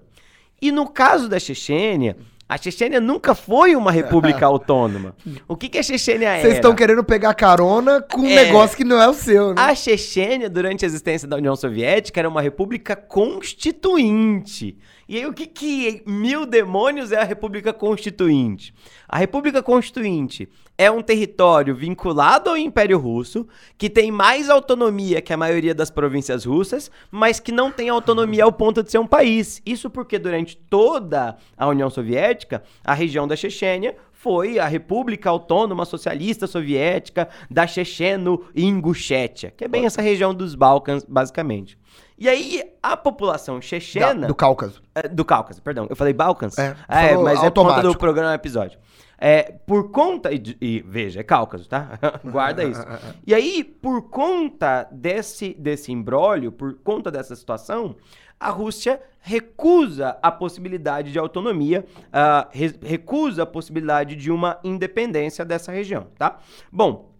[0.62, 2.16] E no caso da Chechênia,
[2.48, 5.14] a Chechênia nunca foi uma república autônoma.
[5.46, 6.40] O que, que a Chechênia era?
[6.40, 8.46] Vocês estão querendo pegar carona com um É.
[8.46, 9.60] negócio que não é o seu, né?
[9.60, 14.78] A Chechênia, durante a existência da União Soviética, era uma república constituinte.
[15.06, 18.74] E aí, o que, que mil demônios é a República Constituinte?
[19.06, 25.32] A República Constituinte é um território vinculado ao Império Russo, que tem mais autonomia que
[25.32, 29.06] a maioria das províncias russas, mas que não tem autonomia ao ponto de ser um
[29.06, 29.60] país.
[29.66, 35.84] Isso porque durante toda a União Soviética, a região da Chechênia foi a República Autônoma
[35.84, 41.76] Socialista Soviética da Checheno-Ingushétia, que é bem essa região dos Balcãs, basicamente.
[42.16, 44.26] E aí, a população Da- chechena...
[44.26, 44.82] do Cáucaso.
[44.94, 45.86] É, do Cáucaso, perdão.
[45.88, 46.58] Eu falei Balcãs?
[46.58, 47.98] É, é falou mas é por conta do automático.
[48.00, 48.78] programa episódio.
[49.18, 50.32] É, por conta.
[50.32, 51.98] E, e veja, é Cáucaso, tá?
[52.24, 52.84] Guarda isso.
[53.26, 57.96] E aí, por conta desse, desse imbróglio, por conta dessa situação,
[58.38, 65.44] a Rússia recusa a possibilidade de autonomia, ah, re- recusa a possibilidade de uma independência
[65.44, 66.38] dessa região, tá?
[66.70, 67.10] Bom,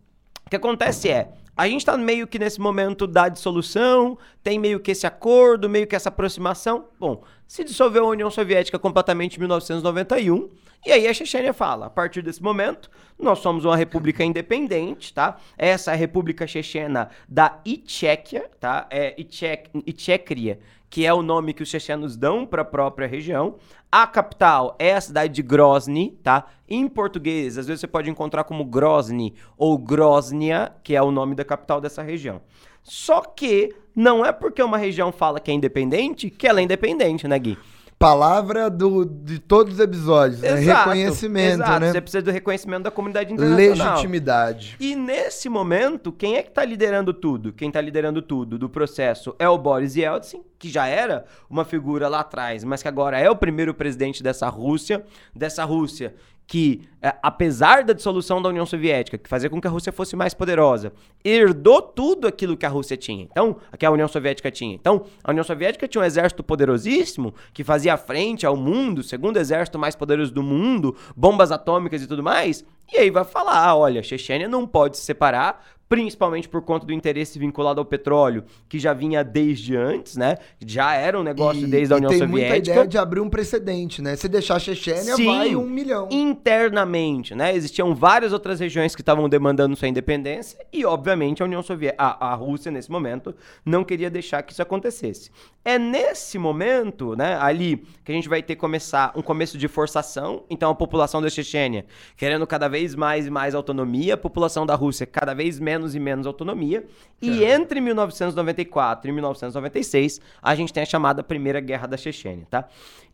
[0.47, 4.79] o que acontece é, a gente tá meio que nesse momento da dissolução, tem meio
[4.79, 6.87] que esse acordo, meio que essa aproximação.
[7.01, 10.51] Bom, se dissolveu a União Soviética completamente em 1991,
[10.87, 15.39] e aí a Chechênia fala, a partir desse momento, nós somos uma república independente, tá?
[15.57, 18.87] Essa é a República Chechena da Itchequia, tá?
[18.91, 20.59] É Itchek,
[20.91, 23.57] que é o nome que os chechenos dão para a própria região.
[23.91, 26.47] A capital é a cidade de Grozny, tá?
[26.69, 31.35] Em português, às vezes você pode encontrar como Grozny ou Groznia, que é o nome
[31.35, 32.41] da capital dessa região.
[32.83, 37.27] Só que não é porque uma região fala que é independente que ela é independente,
[37.27, 37.59] né, Gui?
[37.99, 40.41] Palavra do, de todos os episódios.
[40.41, 40.53] né?
[40.53, 41.81] Exato, Reconhecimento, exato.
[41.81, 41.91] né?
[41.91, 43.95] Você precisa do reconhecimento da comunidade internacional.
[43.95, 44.77] Legitimidade.
[44.79, 47.53] E nesse momento, quem é que tá liderando tudo?
[47.53, 52.07] Quem tá liderando tudo do processo é o Boris Yeltsin, que já era uma figura
[52.07, 56.15] lá atrás, mas que agora é o primeiro presidente dessa Rússia, dessa Rússia
[56.49, 60.17] que, é, apesar da dissolução da União Soviética, que fazia com que a Rússia fosse
[60.17, 63.25] mais poderosa, herdou tudo aquilo que a Rússia tinha.
[63.31, 64.75] Então, que a União Soviética tinha.
[64.75, 69.79] Então, a União Soviética tinha um exército poderosíssimo que fazia frente ao mundo, segundo exército
[69.79, 72.65] mais poderoso do mundo, bombas atômicas e tudo mais.
[72.91, 76.87] E aí vai falar, ah, olha, a Chechênia não pode se separar, principalmente por conta
[76.87, 80.37] do interesse vinculado ao petróleo, que já vinha desde antes, né?
[80.65, 82.55] Já era um negócio desde a União tem Soviética.
[82.55, 84.15] muita ideia de abrir um precedente, né?
[84.17, 85.25] Se deixar a Chechênia, Sim.
[85.25, 86.09] vai um milhão.
[86.11, 87.55] internamente, né?
[87.55, 92.33] Existiam várias outras regiões que estavam demandando sua independência e, obviamente, a União Soviética, a,
[92.33, 95.31] a Rússia nesse momento não queria deixar que isso acontecesse.
[95.65, 99.69] É nesse momento, né, ali que a gente vai ter que começar um começo de
[99.69, 100.45] forçação.
[100.49, 101.85] Então, a população da Chechênia
[102.17, 106.01] querendo cada vez mais e mais autonomia, a população da Rússia cada vez menos e
[106.01, 106.85] menos autonomia.
[107.21, 112.69] E entre 1994 e 1996, a gente tem a chamada Primeira Guerra da Chechênia, tá?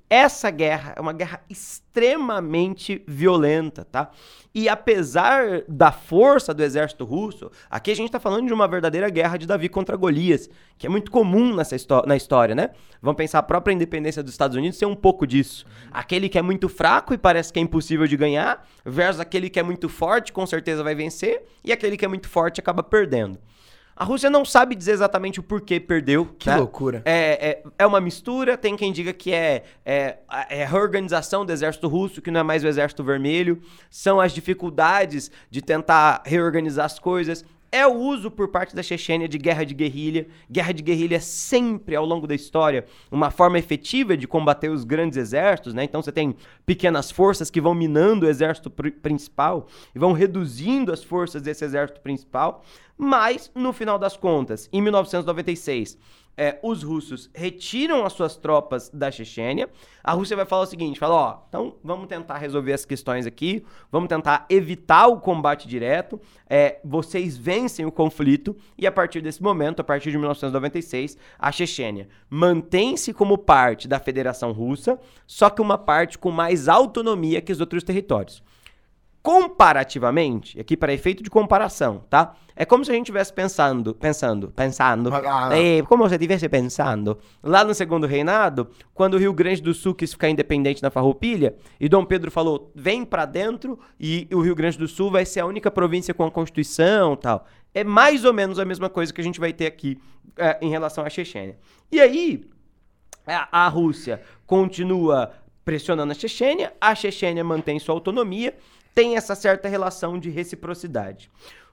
[0.09, 4.11] Essa guerra é uma guerra extremamente violenta, tá?
[4.55, 9.09] E apesar da força do exército russo, aqui a gente tá falando de uma verdadeira
[9.09, 11.75] guerra de Davi contra Golias, que é muito comum nessa
[12.07, 12.71] na história, né?
[13.01, 15.65] Vamos pensar a própria independência dos Estados Unidos ser um pouco disso.
[15.91, 19.59] Aquele que é muito fraco e parece que é impossível de ganhar, versus aquele que
[19.59, 23.39] é muito forte, com certeza vai vencer, e aquele que é muito forte acaba perdendo.
[23.97, 26.27] A Rússia não sabe dizer exatamente o porquê perdeu.
[26.39, 26.57] Que né?
[26.57, 27.03] loucura.
[27.05, 30.19] É, é, é uma mistura, tem quem diga que é, é,
[30.51, 34.33] é a reorganização do exército russo, que não é mais o exército vermelho, são as
[34.33, 37.45] dificuldades de tentar reorganizar as coisas.
[37.77, 40.29] É o uso por parte da Chechênia de guerra de guerrilha.
[40.49, 44.85] Guerra de guerrilha é sempre, ao longo da história, uma forma efetiva de combater os
[44.85, 45.83] grandes exércitos, né?
[45.83, 50.93] Então você tem pequenas forças que vão minando o exército pri- principal e vão reduzindo
[50.93, 52.63] as forças desse exército principal.
[52.97, 55.99] Mas, no final das contas, em 1996,
[56.37, 59.69] é, os russos retiram as suas tropas da Chechênia.
[60.03, 63.65] A Rússia vai falar o seguinte: fala, ó, então vamos tentar resolver as questões aqui,
[63.91, 66.21] vamos tentar evitar o combate direto.
[66.49, 71.51] é, vocês vencem o conflito e a partir desse momento, a partir de 1996, a
[71.51, 77.53] Chechênia mantém-se como parte da Federação Russa, só que uma parte com mais autonomia que
[77.53, 78.43] os outros territórios.
[79.25, 82.35] Comparativamente, aqui para efeito de comparação, tá?
[82.55, 85.49] É como se a gente estivesse pensando, pensando, pensando, Ah.
[85.51, 89.95] é, como se estivesse pensando, lá no segundo reinado, quando o Rio Grande do Sul
[89.95, 94.55] quis ficar independente na Farroupilha, e Dom Pedro falou, vem pra dentro, e o Rio
[94.55, 97.47] Grande do Sul vai ser a única província com a Constituição tal.
[97.73, 99.99] É mais ou menos a mesma coisa que a gente vai ter aqui
[100.37, 101.57] é, em relação à Chechênia.
[101.91, 102.45] E aí,
[103.27, 105.33] a, a Rússia continua
[105.65, 108.55] pressionando a Chechênia, a Chechênia mantém sua autonomia,
[108.95, 111.31] tem essa certa relação de reciprocidade.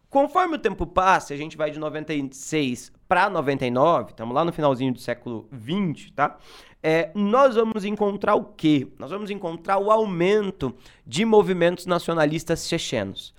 [0.09, 4.93] Conforme o tempo passa, a gente vai de 96 para 99, estamos lá no finalzinho
[4.93, 6.37] do século 20, tá?
[6.83, 8.87] É, nós vamos encontrar o quê?
[8.97, 13.33] Nós vamos encontrar o aumento de movimentos nacionalistas chechenos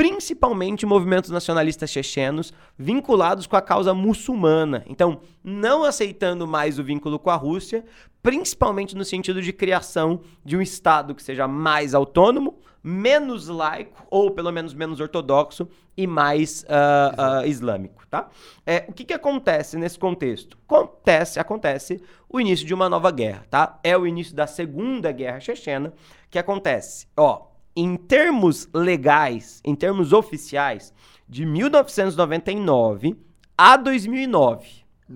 [0.00, 4.82] principalmente movimentos nacionalistas chechenos vinculados com a causa muçulmana.
[4.88, 7.84] Então, não aceitando mais o vínculo com a Rússia,
[8.22, 14.30] principalmente no sentido de criação de um Estado que seja mais autônomo, menos laico, ou
[14.30, 18.28] pelo menos menos ortodoxo, e mais uh, uh, islâmico, tá?
[18.64, 20.56] É, o que, que acontece nesse contexto?
[20.66, 23.78] Acontece, acontece o início de uma nova guerra, tá?
[23.84, 25.92] É o início da Segunda Guerra Chechena,
[26.30, 30.92] que acontece, ó, em termos legais, em termos oficiais,
[31.28, 33.16] de 1999
[33.56, 34.66] a 2009,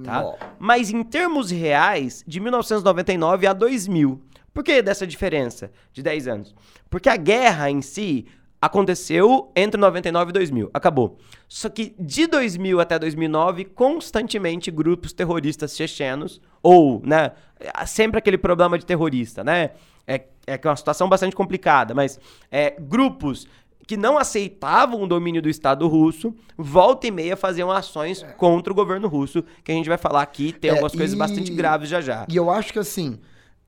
[0.05, 0.35] tá?
[0.59, 4.23] Mas em termos reais, de 1999 a 2000.
[4.55, 6.55] Por que dessa diferença de 10 anos?
[6.89, 8.25] Porque a guerra em si
[8.63, 11.19] aconteceu entre 99 e 2000, acabou.
[11.47, 17.33] Só que de 2000 até 2009, constantemente grupos terroristas chechenos, ou, né,
[17.87, 19.73] sempre aquele problema de terrorista, né?
[20.07, 22.19] É, é que é uma situação bastante complicada, mas
[22.51, 23.47] é, grupos
[23.87, 28.77] que não aceitavam o domínio do Estado russo, volta e meia faziam ações contra o
[28.77, 31.89] governo russo, que a gente vai falar aqui, tem É, algumas coisas e- bastante graves
[31.91, 32.27] já já.
[32.31, 33.19] E eu acho que assim,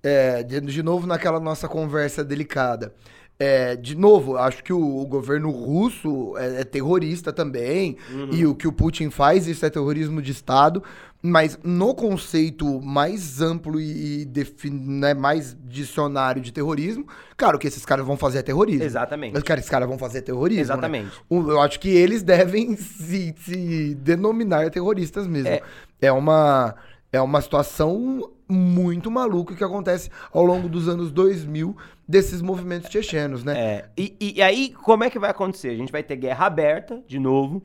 [0.06, 2.92] é, de, de novo naquela nossa conversa delicada.
[3.38, 7.96] é, de novo, acho que o, o governo russo é, é terrorista também.
[8.10, 8.28] Uhum.
[8.32, 10.82] E o que o Putin faz, isso é terrorismo de Estado.
[11.22, 17.04] Mas no conceito mais amplo e, e né, mais dicionário de terrorismo,
[17.36, 18.84] cara, o que esses caras vão fazer é terrorismo.
[18.84, 19.34] Exatamente.
[19.34, 20.58] Mas, cara, esses caras vão fazer terrorismo.
[20.58, 20.62] né?
[20.62, 21.10] Exatamente.
[21.28, 25.48] O- Eu acho que eles devem se, se denominar terroristas mesmo.
[25.48, 25.62] É.
[26.00, 26.74] É, uma,
[27.12, 33.42] é uma situação muito maluca que acontece ao longo dos anos 2000 desses movimentos chechenos,
[33.44, 33.58] né?
[33.58, 35.70] É, e, e- e aí, como é que vai acontecer?
[35.70, 37.62] A gente vai ter guerra aberta, de novo.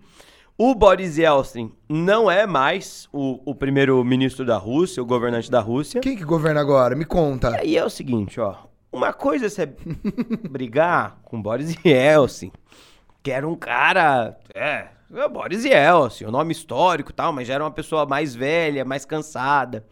[0.58, 6.02] O Boris Yeltsin não é mais o, o primeiro-ministro da Rússia, o governante da Rússia.
[6.02, 6.96] Quem que governa agora?
[6.96, 7.56] Me E conta.
[7.56, 8.56] aí é o seguinte, ó.
[8.92, 9.66] Uma coisa é você
[10.50, 12.52] brigar com Boris Yeltsin,
[13.24, 14.38] que era um cara.
[14.54, 18.36] É, é Boris Yeltsin, o nome histórico e tal, mas já era uma pessoa mais
[18.36, 19.86] velha, mais cansada.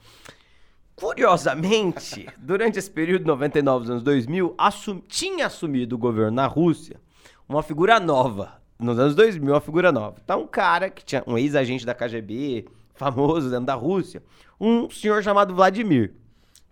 [0.99, 6.45] Curiosamente, durante esse período de 99 dos anos 2000, assum- tinha assumido o governo na
[6.47, 6.99] Rússia
[7.47, 8.59] uma figura nova.
[8.77, 10.17] Nos anos 2000, uma figura nova.
[10.25, 14.21] Tá um cara que tinha um ex-agente da KGB, famoso dentro da Rússia,
[14.59, 16.13] um senhor chamado Vladimir.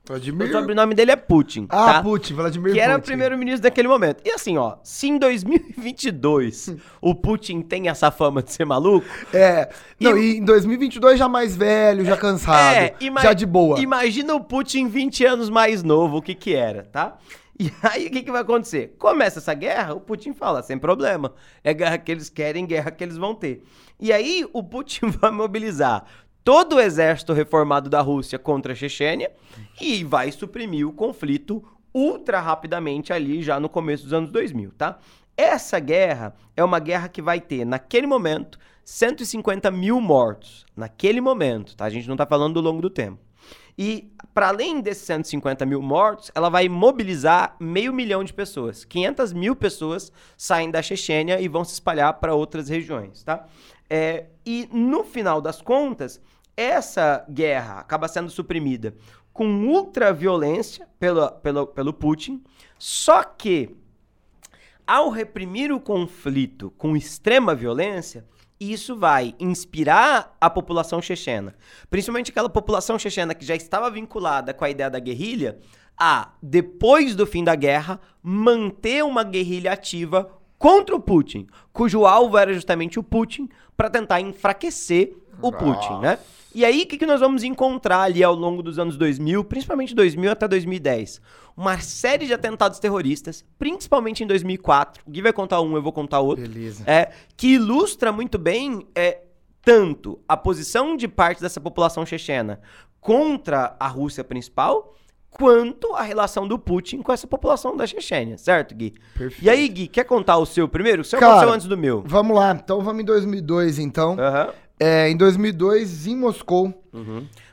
[0.08, 0.48] Vladimir.
[0.48, 1.66] O sobrenome dele é Putin.
[1.70, 2.04] Ah, tá?
[2.04, 3.08] Putin, Vladimir Que era o Putin.
[3.08, 4.22] primeiro-ministro daquele momento.
[4.26, 9.70] E assim, ó, se em 2022 o Putin tem essa fama de ser maluco, É.
[10.00, 12.76] Não, E- e em 2022 já mais velho, já cansado.
[12.76, 13.80] é, ima- já de boa.
[13.80, 17.18] Imagina o Putin 20 anos mais novo, o que que era, tá?
[17.60, 18.96] E aí o que que vai acontecer?
[19.00, 21.34] Começa essa guerra, o Putin fala, sem problema.
[21.64, 23.64] É guerra que eles querem, guerra que eles vão ter.
[24.00, 26.06] E aí o Putin vai mobilizar
[26.48, 29.34] todo o exército reformado da Rússia contra a Chechênia
[29.82, 31.62] e vai suprimir o conflito
[31.94, 34.98] ultra rapidamente ali já no começo dos anos 2000, tá?
[35.36, 40.66] Essa guerra é uma guerra que vai ter, naquele momento, 150 mil mortos.
[40.74, 41.84] Naquele momento, tá?
[41.84, 43.20] A gente não tá falando do longo do tempo.
[43.78, 48.86] E, para além desses 150 mil mortos, ela vai mobilizar meio milhão de pessoas.
[48.86, 53.46] 500 mil pessoas saem da Chechênia e vão se espalhar para outras regiões, tá?
[53.90, 56.22] É, e, no final das contas,
[56.58, 58.96] essa guerra acaba sendo suprimida
[59.32, 62.44] com ultra violência pelo, pelo, pelo Putin,
[62.80, 63.76] só que
[64.86, 68.26] ao reprimir o conflito com extrema violência,
[68.60, 71.54] isso vai inspirar a população chechena,
[71.90, 75.60] principalmente aquela população chechena que já estava vinculada com a ideia da guerrilha,
[75.96, 82.38] a, depois do fim da guerra, manter uma guerrilha ativa contra o Putin, cujo alvo
[82.38, 86.20] era justamente o Putin, para tentar enfraquecer o Putin, né?
[86.54, 89.94] E aí, o que, que nós vamos encontrar ali ao longo dos anos 2000, principalmente
[89.94, 91.22] 2000 até 2010?
[91.56, 95.04] Uma série de atentados terroristas, principalmente em 2004.
[95.06, 96.48] O Gui vai contar um, eu vou contar outro.
[96.48, 96.84] Beleza.
[96.88, 99.22] É, que ilustra muito bem é,
[99.62, 102.60] tanto a posição de parte dessa população chechena
[103.00, 104.96] contra a Rússia principal,
[105.30, 108.96] quanto a relação do Putin com essa população da Chechênia, certo, Gui?
[109.18, 109.44] Perfeito.
[109.46, 111.04] E aí, Gui, quer contar o seu primeiro?
[111.04, 112.04] O seu Cara, aconteceu antes do meu.
[112.06, 114.18] Vamos lá, então vamos em 2002, então.
[114.20, 114.54] Aham.
[114.80, 116.84] É, em 2002, em Moscou.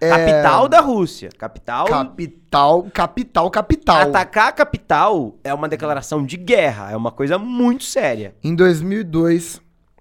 [0.00, 1.30] é, Capital da Rússia.
[1.38, 1.86] Capital.
[1.86, 3.96] Capital, capital, capital.
[4.02, 8.34] Atacar a capital é uma declaração de guerra, é uma coisa muito séria.
[8.44, 9.60] Em 2002,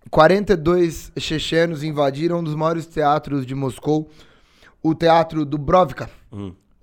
[0.09, 4.09] 42 chechenos invadiram um dos maiores teatros de Moscou,
[4.81, 6.09] o Teatro Dubrovka.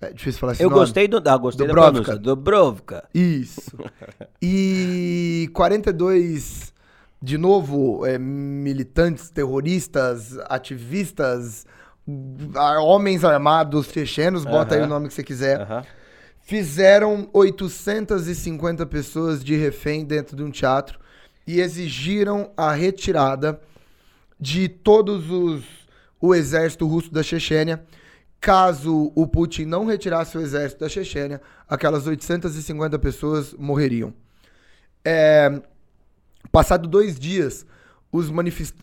[0.00, 0.80] É difícil falar esse Eu nome.
[0.80, 1.92] gostei do, ah, gostei da Dubrovka.
[2.02, 2.18] pronúncia.
[2.18, 3.08] Dubrovka.
[3.14, 3.76] Isso.
[4.42, 6.69] E 42,
[7.22, 11.66] de novo, é, militantes, terroristas, ativistas,
[12.82, 15.84] homens armados chechenos, bota aí o nome que você quiser, Aham.
[16.40, 20.98] fizeram 850 pessoas de refém dentro de um teatro
[21.46, 23.60] e exigiram a retirada
[24.38, 25.80] de todos os
[26.20, 27.82] o exército russo da Chechênia.
[28.40, 34.12] Caso o Putin não retirasse o exército da Chechênia, aquelas 850 pessoas morreriam.
[35.04, 35.60] É,
[36.50, 37.66] passado dois dias,
[38.12, 38.28] os,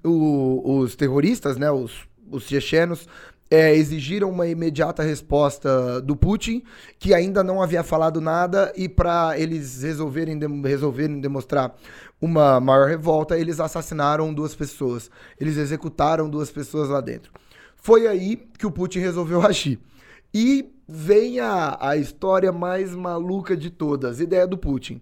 [0.04, 1.94] o- os terroristas, né, os,
[2.32, 3.08] os chechenos,
[3.50, 6.64] é, exigiram uma imediata resposta do Putin,
[7.00, 11.74] que ainda não havia falado nada, e para eles resolverem, dem- resolverem demonstrar
[12.20, 15.10] uma maior revolta, eles assassinaram duas pessoas.
[15.40, 17.32] Eles executaram duas pessoas lá dentro.
[17.78, 19.80] Foi aí que o Putin resolveu agir.
[20.34, 25.00] E vem a, a história mais maluca de todas, ideia do Putin.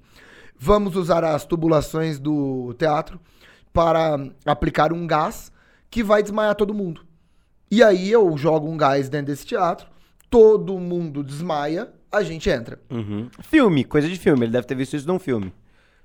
[0.57, 3.19] Vamos usar as tubulações do teatro
[3.73, 5.51] para aplicar um gás
[5.89, 7.01] que vai desmaiar todo mundo.
[7.69, 9.87] E aí eu jogo um gás dentro desse teatro,
[10.29, 12.79] todo mundo desmaia, a gente entra.
[12.89, 13.29] Uhum.
[13.41, 14.45] Filme, coisa de filme.
[14.45, 15.53] Ele deve ter visto isso num filme.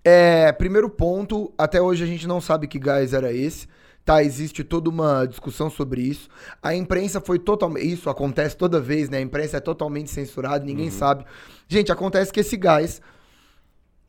[0.04, 3.68] É, primeiro ponto, até hoje a gente não sabe que gás era esse.
[4.04, 6.28] Tá, existe toda uma discussão sobre isso.
[6.62, 7.92] A imprensa foi totalmente.
[7.92, 9.18] Isso acontece toda vez, né?
[9.18, 11.24] A imprensa é totalmente censurada, ninguém sabe.
[11.68, 13.00] Gente, acontece que esse gás.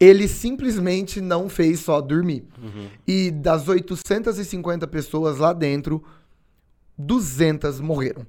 [0.02, 2.44] Ele simplesmente não fez só dormir.
[3.08, 6.04] E das 850 pessoas lá dentro,
[6.98, 8.26] 200 morreram.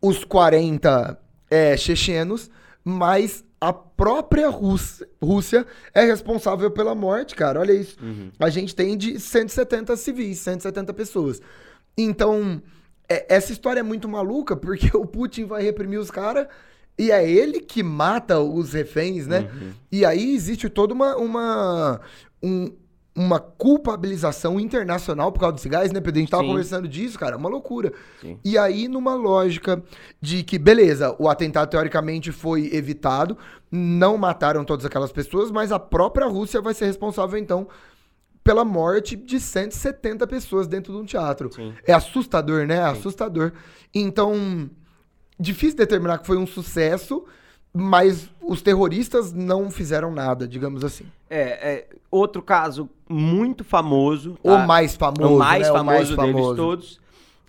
[0.00, 1.18] Os 40
[1.50, 2.50] é, chechenos,
[2.84, 7.58] mas a própria Rússia, Rússia é responsável pela morte, cara.
[7.60, 7.96] Olha isso.
[8.38, 11.40] A gente tem de 170 civis, 170 pessoas.
[11.96, 12.62] Então,
[13.08, 16.46] é- essa história é muito maluca, porque o Putin vai reprimir os caras
[16.98, 19.50] e é ele que mata os reféns, né?
[19.90, 22.00] E aí existe toda uma, uma,
[22.42, 22.72] um-
[23.16, 26.18] uma culpabilização internacional por causa desse gás, né, Pedro?
[26.18, 26.48] A gente tava Sim.
[26.48, 27.92] conversando disso, cara, é uma loucura.
[28.20, 28.38] Sim.
[28.44, 29.82] E aí, numa lógica
[30.20, 33.36] de que, beleza, o atentado teoricamente foi evitado,
[33.70, 37.68] não mataram todas aquelas pessoas, mas a própria Rússia vai ser responsável, então,
[38.42, 41.52] pela morte de 170 pessoas dentro de um teatro.
[41.52, 41.72] Sim.
[41.86, 42.76] É assustador, né?
[42.76, 43.52] É assustador.
[43.94, 44.68] Então,
[45.38, 47.24] difícil determinar que foi um sucesso,
[47.72, 51.06] mas os terroristas não fizeram nada, digamos assim.
[51.28, 54.38] É, é, outro caso muito famoso.
[54.42, 54.66] O tá?
[54.66, 55.74] mais famoso, o mais né?
[55.74, 57.00] famoso deles todos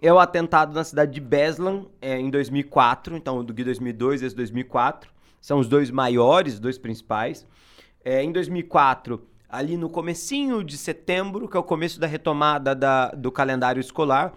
[0.02, 3.16] é o atentado na cidade de Beslan é, em 2004.
[3.16, 5.10] Então, do de 2002 e esse 2004.
[5.42, 7.46] São os dois maiores, os dois principais.
[8.04, 13.12] É, em 2004, ali no comecinho de setembro, que é o começo da retomada da-
[13.12, 14.34] do calendário escolar,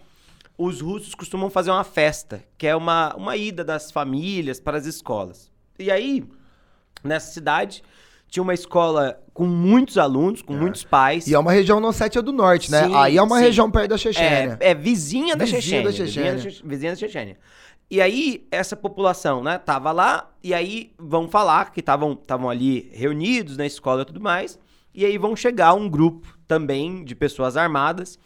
[0.58, 4.86] os russos costumam fazer uma festa, que é uma, uma ida das famílias para as
[4.86, 5.50] escolas.
[5.78, 6.24] E aí,
[7.04, 7.82] nessa cidade,
[8.28, 11.28] tinha uma escola com muitos alunos, com muitos pais.
[11.28, 12.86] E é uma região não Ossétia do Norte, né?
[12.86, 13.44] Sim, Aí é uma sim.
[13.44, 14.58] região perto da Chechênia.
[14.60, 15.84] É, é vizinha da Vizinha Chechênia.
[15.84, 16.68] da Vizinha Chechênia.
[16.68, 17.38] Vizinha da Chechênia.
[17.90, 22.90] E aí, essa população, né, tava lá, e aí vão falar que estavam estavam ali
[22.92, 24.58] reunidos na escola e tudo mais,
[24.92, 28.18] e aí vão chegar um grupo também de pessoas armadas,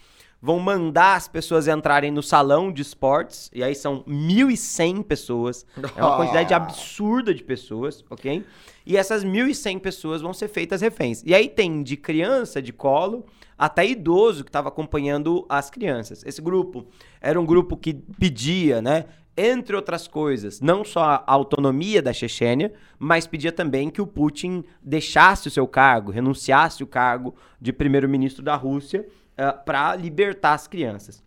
[0.43, 5.64] vão mandar as pessoas entrarem no salão de esportes, e aí são 1.100 pessoas,
[5.97, 6.57] é uma quantidade Ah.
[6.57, 8.45] absurda de pessoas, ok?
[8.84, 11.22] E essas 1.100 pessoas vão ser feitas reféns.
[11.24, 13.24] E aí tem de criança, de colo,
[13.57, 16.24] até idoso que estava acompanhando as crianças.
[16.26, 16.84] Esse grupo
[17.20, 19.05] era um grupo que pedia, né?
[19.36, 24.62] Entre outras coisas, não só a autonomia da Chechênia, mas pedia também que o Putin
[24.82, 29.07] deixasse o seu cargo, renunciasse o cargo de primeiro-ministro da Rússia
[29.51, 31.22] para libertar as crianças.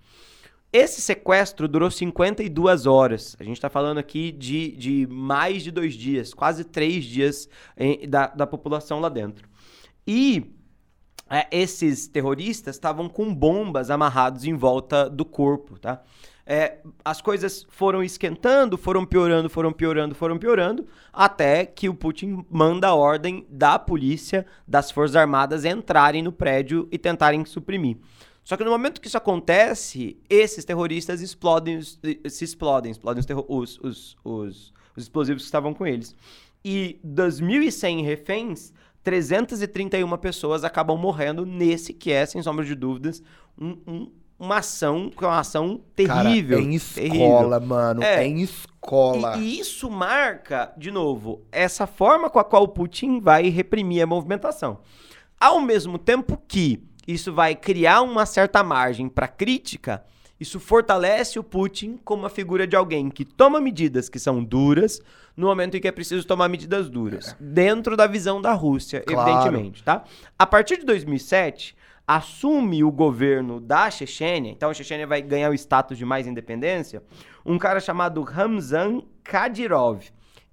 [0.71, 3.35] Esse sequestro durou 52 horas.
[3.39, 7.47] A gente está falando aqui de, de mais de dois dias, quase três dias
[7.77, 9.47] em- da, da população lá dentro.
[10.05, 10.53] E
[11.29, 16.03] é, esses terroristas estavam com bombas amarrados em volta do corpo, tá?
[16.45, 22.45] É, as coisas foram esquentando, foram piorando, foram piorando, foram piorando, até que o Putin
[22.49, 27.97] manda a ordem da polícia, das Forças Armadas entrarem no prédio e tentarem suprimir.
[28.43, 33.79] Só que no momento que isso acontece, esses terroristas explodem, os- se explodem, explodem os,
[33.79, 36.15] os, os, os os explosivos que estavam com eles.
[36.63, 38.71] E das 1.100 reféns,
[39.03, 43.21] 331 pessoas acabam morrendo nesse que é, sem sombra de dúvidas,
[43.59, 46.57] um, um, uma ação que é uma ação terrível.
[46.57, 47.61] Cara, é em escola, terrível.
[47.61, 48.03] mano.
[48.03, 48.27] É, É.
[48.27, 49.37] em escola.
[49.37, 54.01] E, e isso marca, de novo, essa forma com a qual o Putin vai reprimir
[54.03, 54.79] a movimentação.
[55.39, 60.03] Ao mesmo tempo que isso vai criar uma certa margem para crítica,
[60.39, 64.99] isso fortalece o Putin como uma figura de alguém que toma medidas que são duras
[65.35, 69.29] no momento em que é preciso tomar medidas duras, dentro da visão da Rússia, Claro.
[69.29, 70.03] evidentemente, tá?
[70.39, 71.75] A partir de 2007,
[72.07, 77.01] assume o governo da Chechênia, então a Chechênia vai ganhar o status de mais independência,
[77.45, 80.03] um cara chamado Ramzan Kadyrov.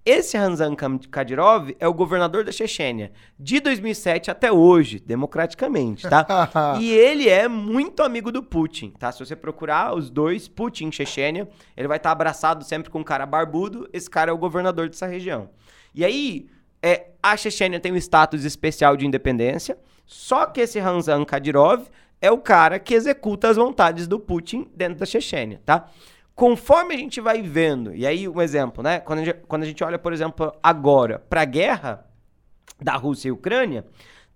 [0.05, 6.27] Esse Ramzan Kadyrov é o governador da Chechênia de 2007 até hoje, democraticamente, tá?
[6.81, 9.13] e ele é muito amigo do Putin, tá?
[9.13, 13.05] Se você procurar os dois, Putin e Chechênia, ele vai estar abraçado sempre com um
[13.05, 15.51] cara barbudo, esse cara é o governador dessa região.
[15.95, 16.49] E aí,
[16.83, 21.87] é, a Chechênia tem um status especial de independência, só que esse Ramzan Kadyrov
[22.21, 25.89] é o cara que executa as vontades do Putin dentro da Chechênia, tá?
[26.35, 29.01] Conforme a gente vai vendo, e aí um exemplo, né?
[29.01, 32.07] Quando a gente, quando a gente olha, por exemplo, agora para a guerra
[32.81, 33.85] da Rússia e Ucrânia,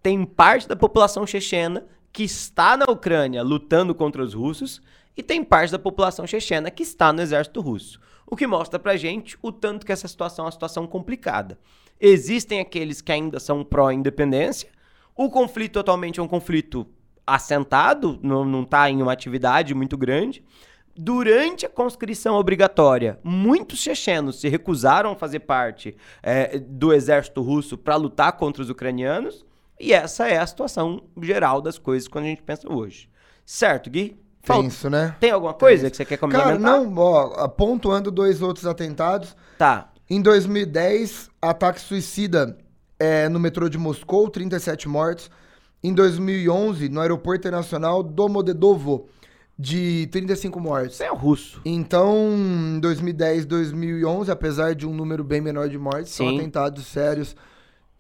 [0.02, 4.80] tem parte da população chechena que está na Ucrânia lutando contra os russos
[5.16, 8.00] e tem parte da população chechena que está no exército russo.
[8.26, 11.58] O que mostra pra gente o tanto que essa situação é uma situação complicada.
[12.00, 14.68] Existem aqueles que ainda são pró-independência.
[15.16, 16.86] O conflito atualmente é um conflito
[17.26, 20.44] assentado, não, não tá em uma atividade muito grande.
[20.98, 27.76] Durante a conscrição obrigatória, muitos chechenos se recusaram a fazer parte eh, do exército russo
[27.76, 29.44] para lutar contra os ucranianos,
[29.78, 33.10] e essa é a situação geral das coisas quando a gente pensa hoje.
[33.44, 34.16] Certo, Gui?
[34.42, 35.14] Fal- Tenso, né?
[35.20, 36.58] Tem alguma coisa que você quer complementar?
[36.60, 39.36] Cara, não, ó, pontuando dois outros atentados.
[39.58, 39.90] Tá.
[40.08, 42.56] Em 2010, ataque suicida
[42.99, 45.30] é, no metrô de Moscou, 37 mortos.
[45.82, 49.09] Em 2011, no aeroporto internacional Domodedovo,
[49.59, 50.97] de 35 mortos.
[50.97, 51.61] Você é russo.
[51.64, 52.14] Então,
[52.76, 56.36] em 2010, 2011, apesar de um número bem menor de mortes, são Sim.
[56.38, 57.36] atentados sérios.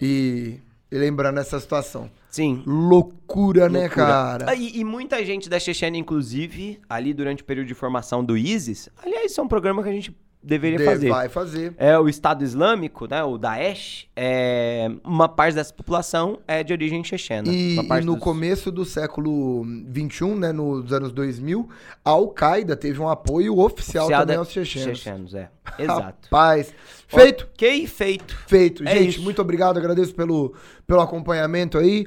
[0.00, 0.58] E,
[0.90, 2.10] e lembrando essa situação.
[2.30, 2.62] Sim.
[2.66, 4.06] Loucura, né, Loucura.
[4.06, 4.46] cara?
[4.50, 8.36] Ah, E, e muita gente da Chechênia, inclusive, ali durante o período de formação do
[8.36, 10.14] ISIS, aliás, isso é um programa que a gente
[10.46, 11.08] deveria De- fazer.
[11.10, 11.74] Vai fazer.
[11.76, 13.22] É o Estado Islâmico, né?
[13.24, 17.48] O Daesh, é, uma parte dessa população é de origem chechena.
[17.52, 21.68] E, e no dos- começo do século XXI, né, nos anos 2000,
[22.04, 24.98] a Al-Qaeda teve um apoio oficial, Oficial também da- aos chechenos.
[24.98, 25.50] chechenos, é.
[25.78, 26.28] Exato.
[26.30, 26.72] Rapaz.
[27.08, 27.48] Feito?
[27.52, 28.36] Ok, feito.
[28.46, 28.82] Feito.
[28.86, 29.22] É Gente, isso.
[29.22, 29.76] muito obrigado.
[29.78, 30.54] Agradeço pelo,
[30.86, 32.06] pelo acompanhamento aí.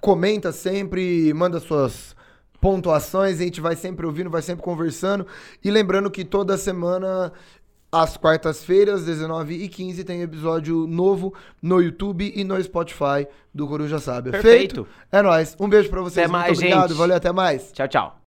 [0.00, 2.15] Comenta sempre, manda suas
[2.66, 3.40] pontuações.
[3.40, 5.24] A gente vai sempre ouvindo, vai sempre conversando.
[5.62, 7.32] E lembrando que toda semana,
[7.92, 14.32] às quartas-feiras, 19h15, tem episódio novo no YouTube e no Spotify do Coruja Sábia.
[14.32, 14.84] Perfeito.
[14.84, 14.88] Feito?
[15.12, 15.56] É nóis.
[15.60, 16.24] Um beijo pra vocês.
[16.24, 16.88] Até muito mais, obrigado.
[16.88, 16.98] gente.
[16.98, 17.70] Valeu, até mais.
[17.72, 18.16] Tchau, tchau.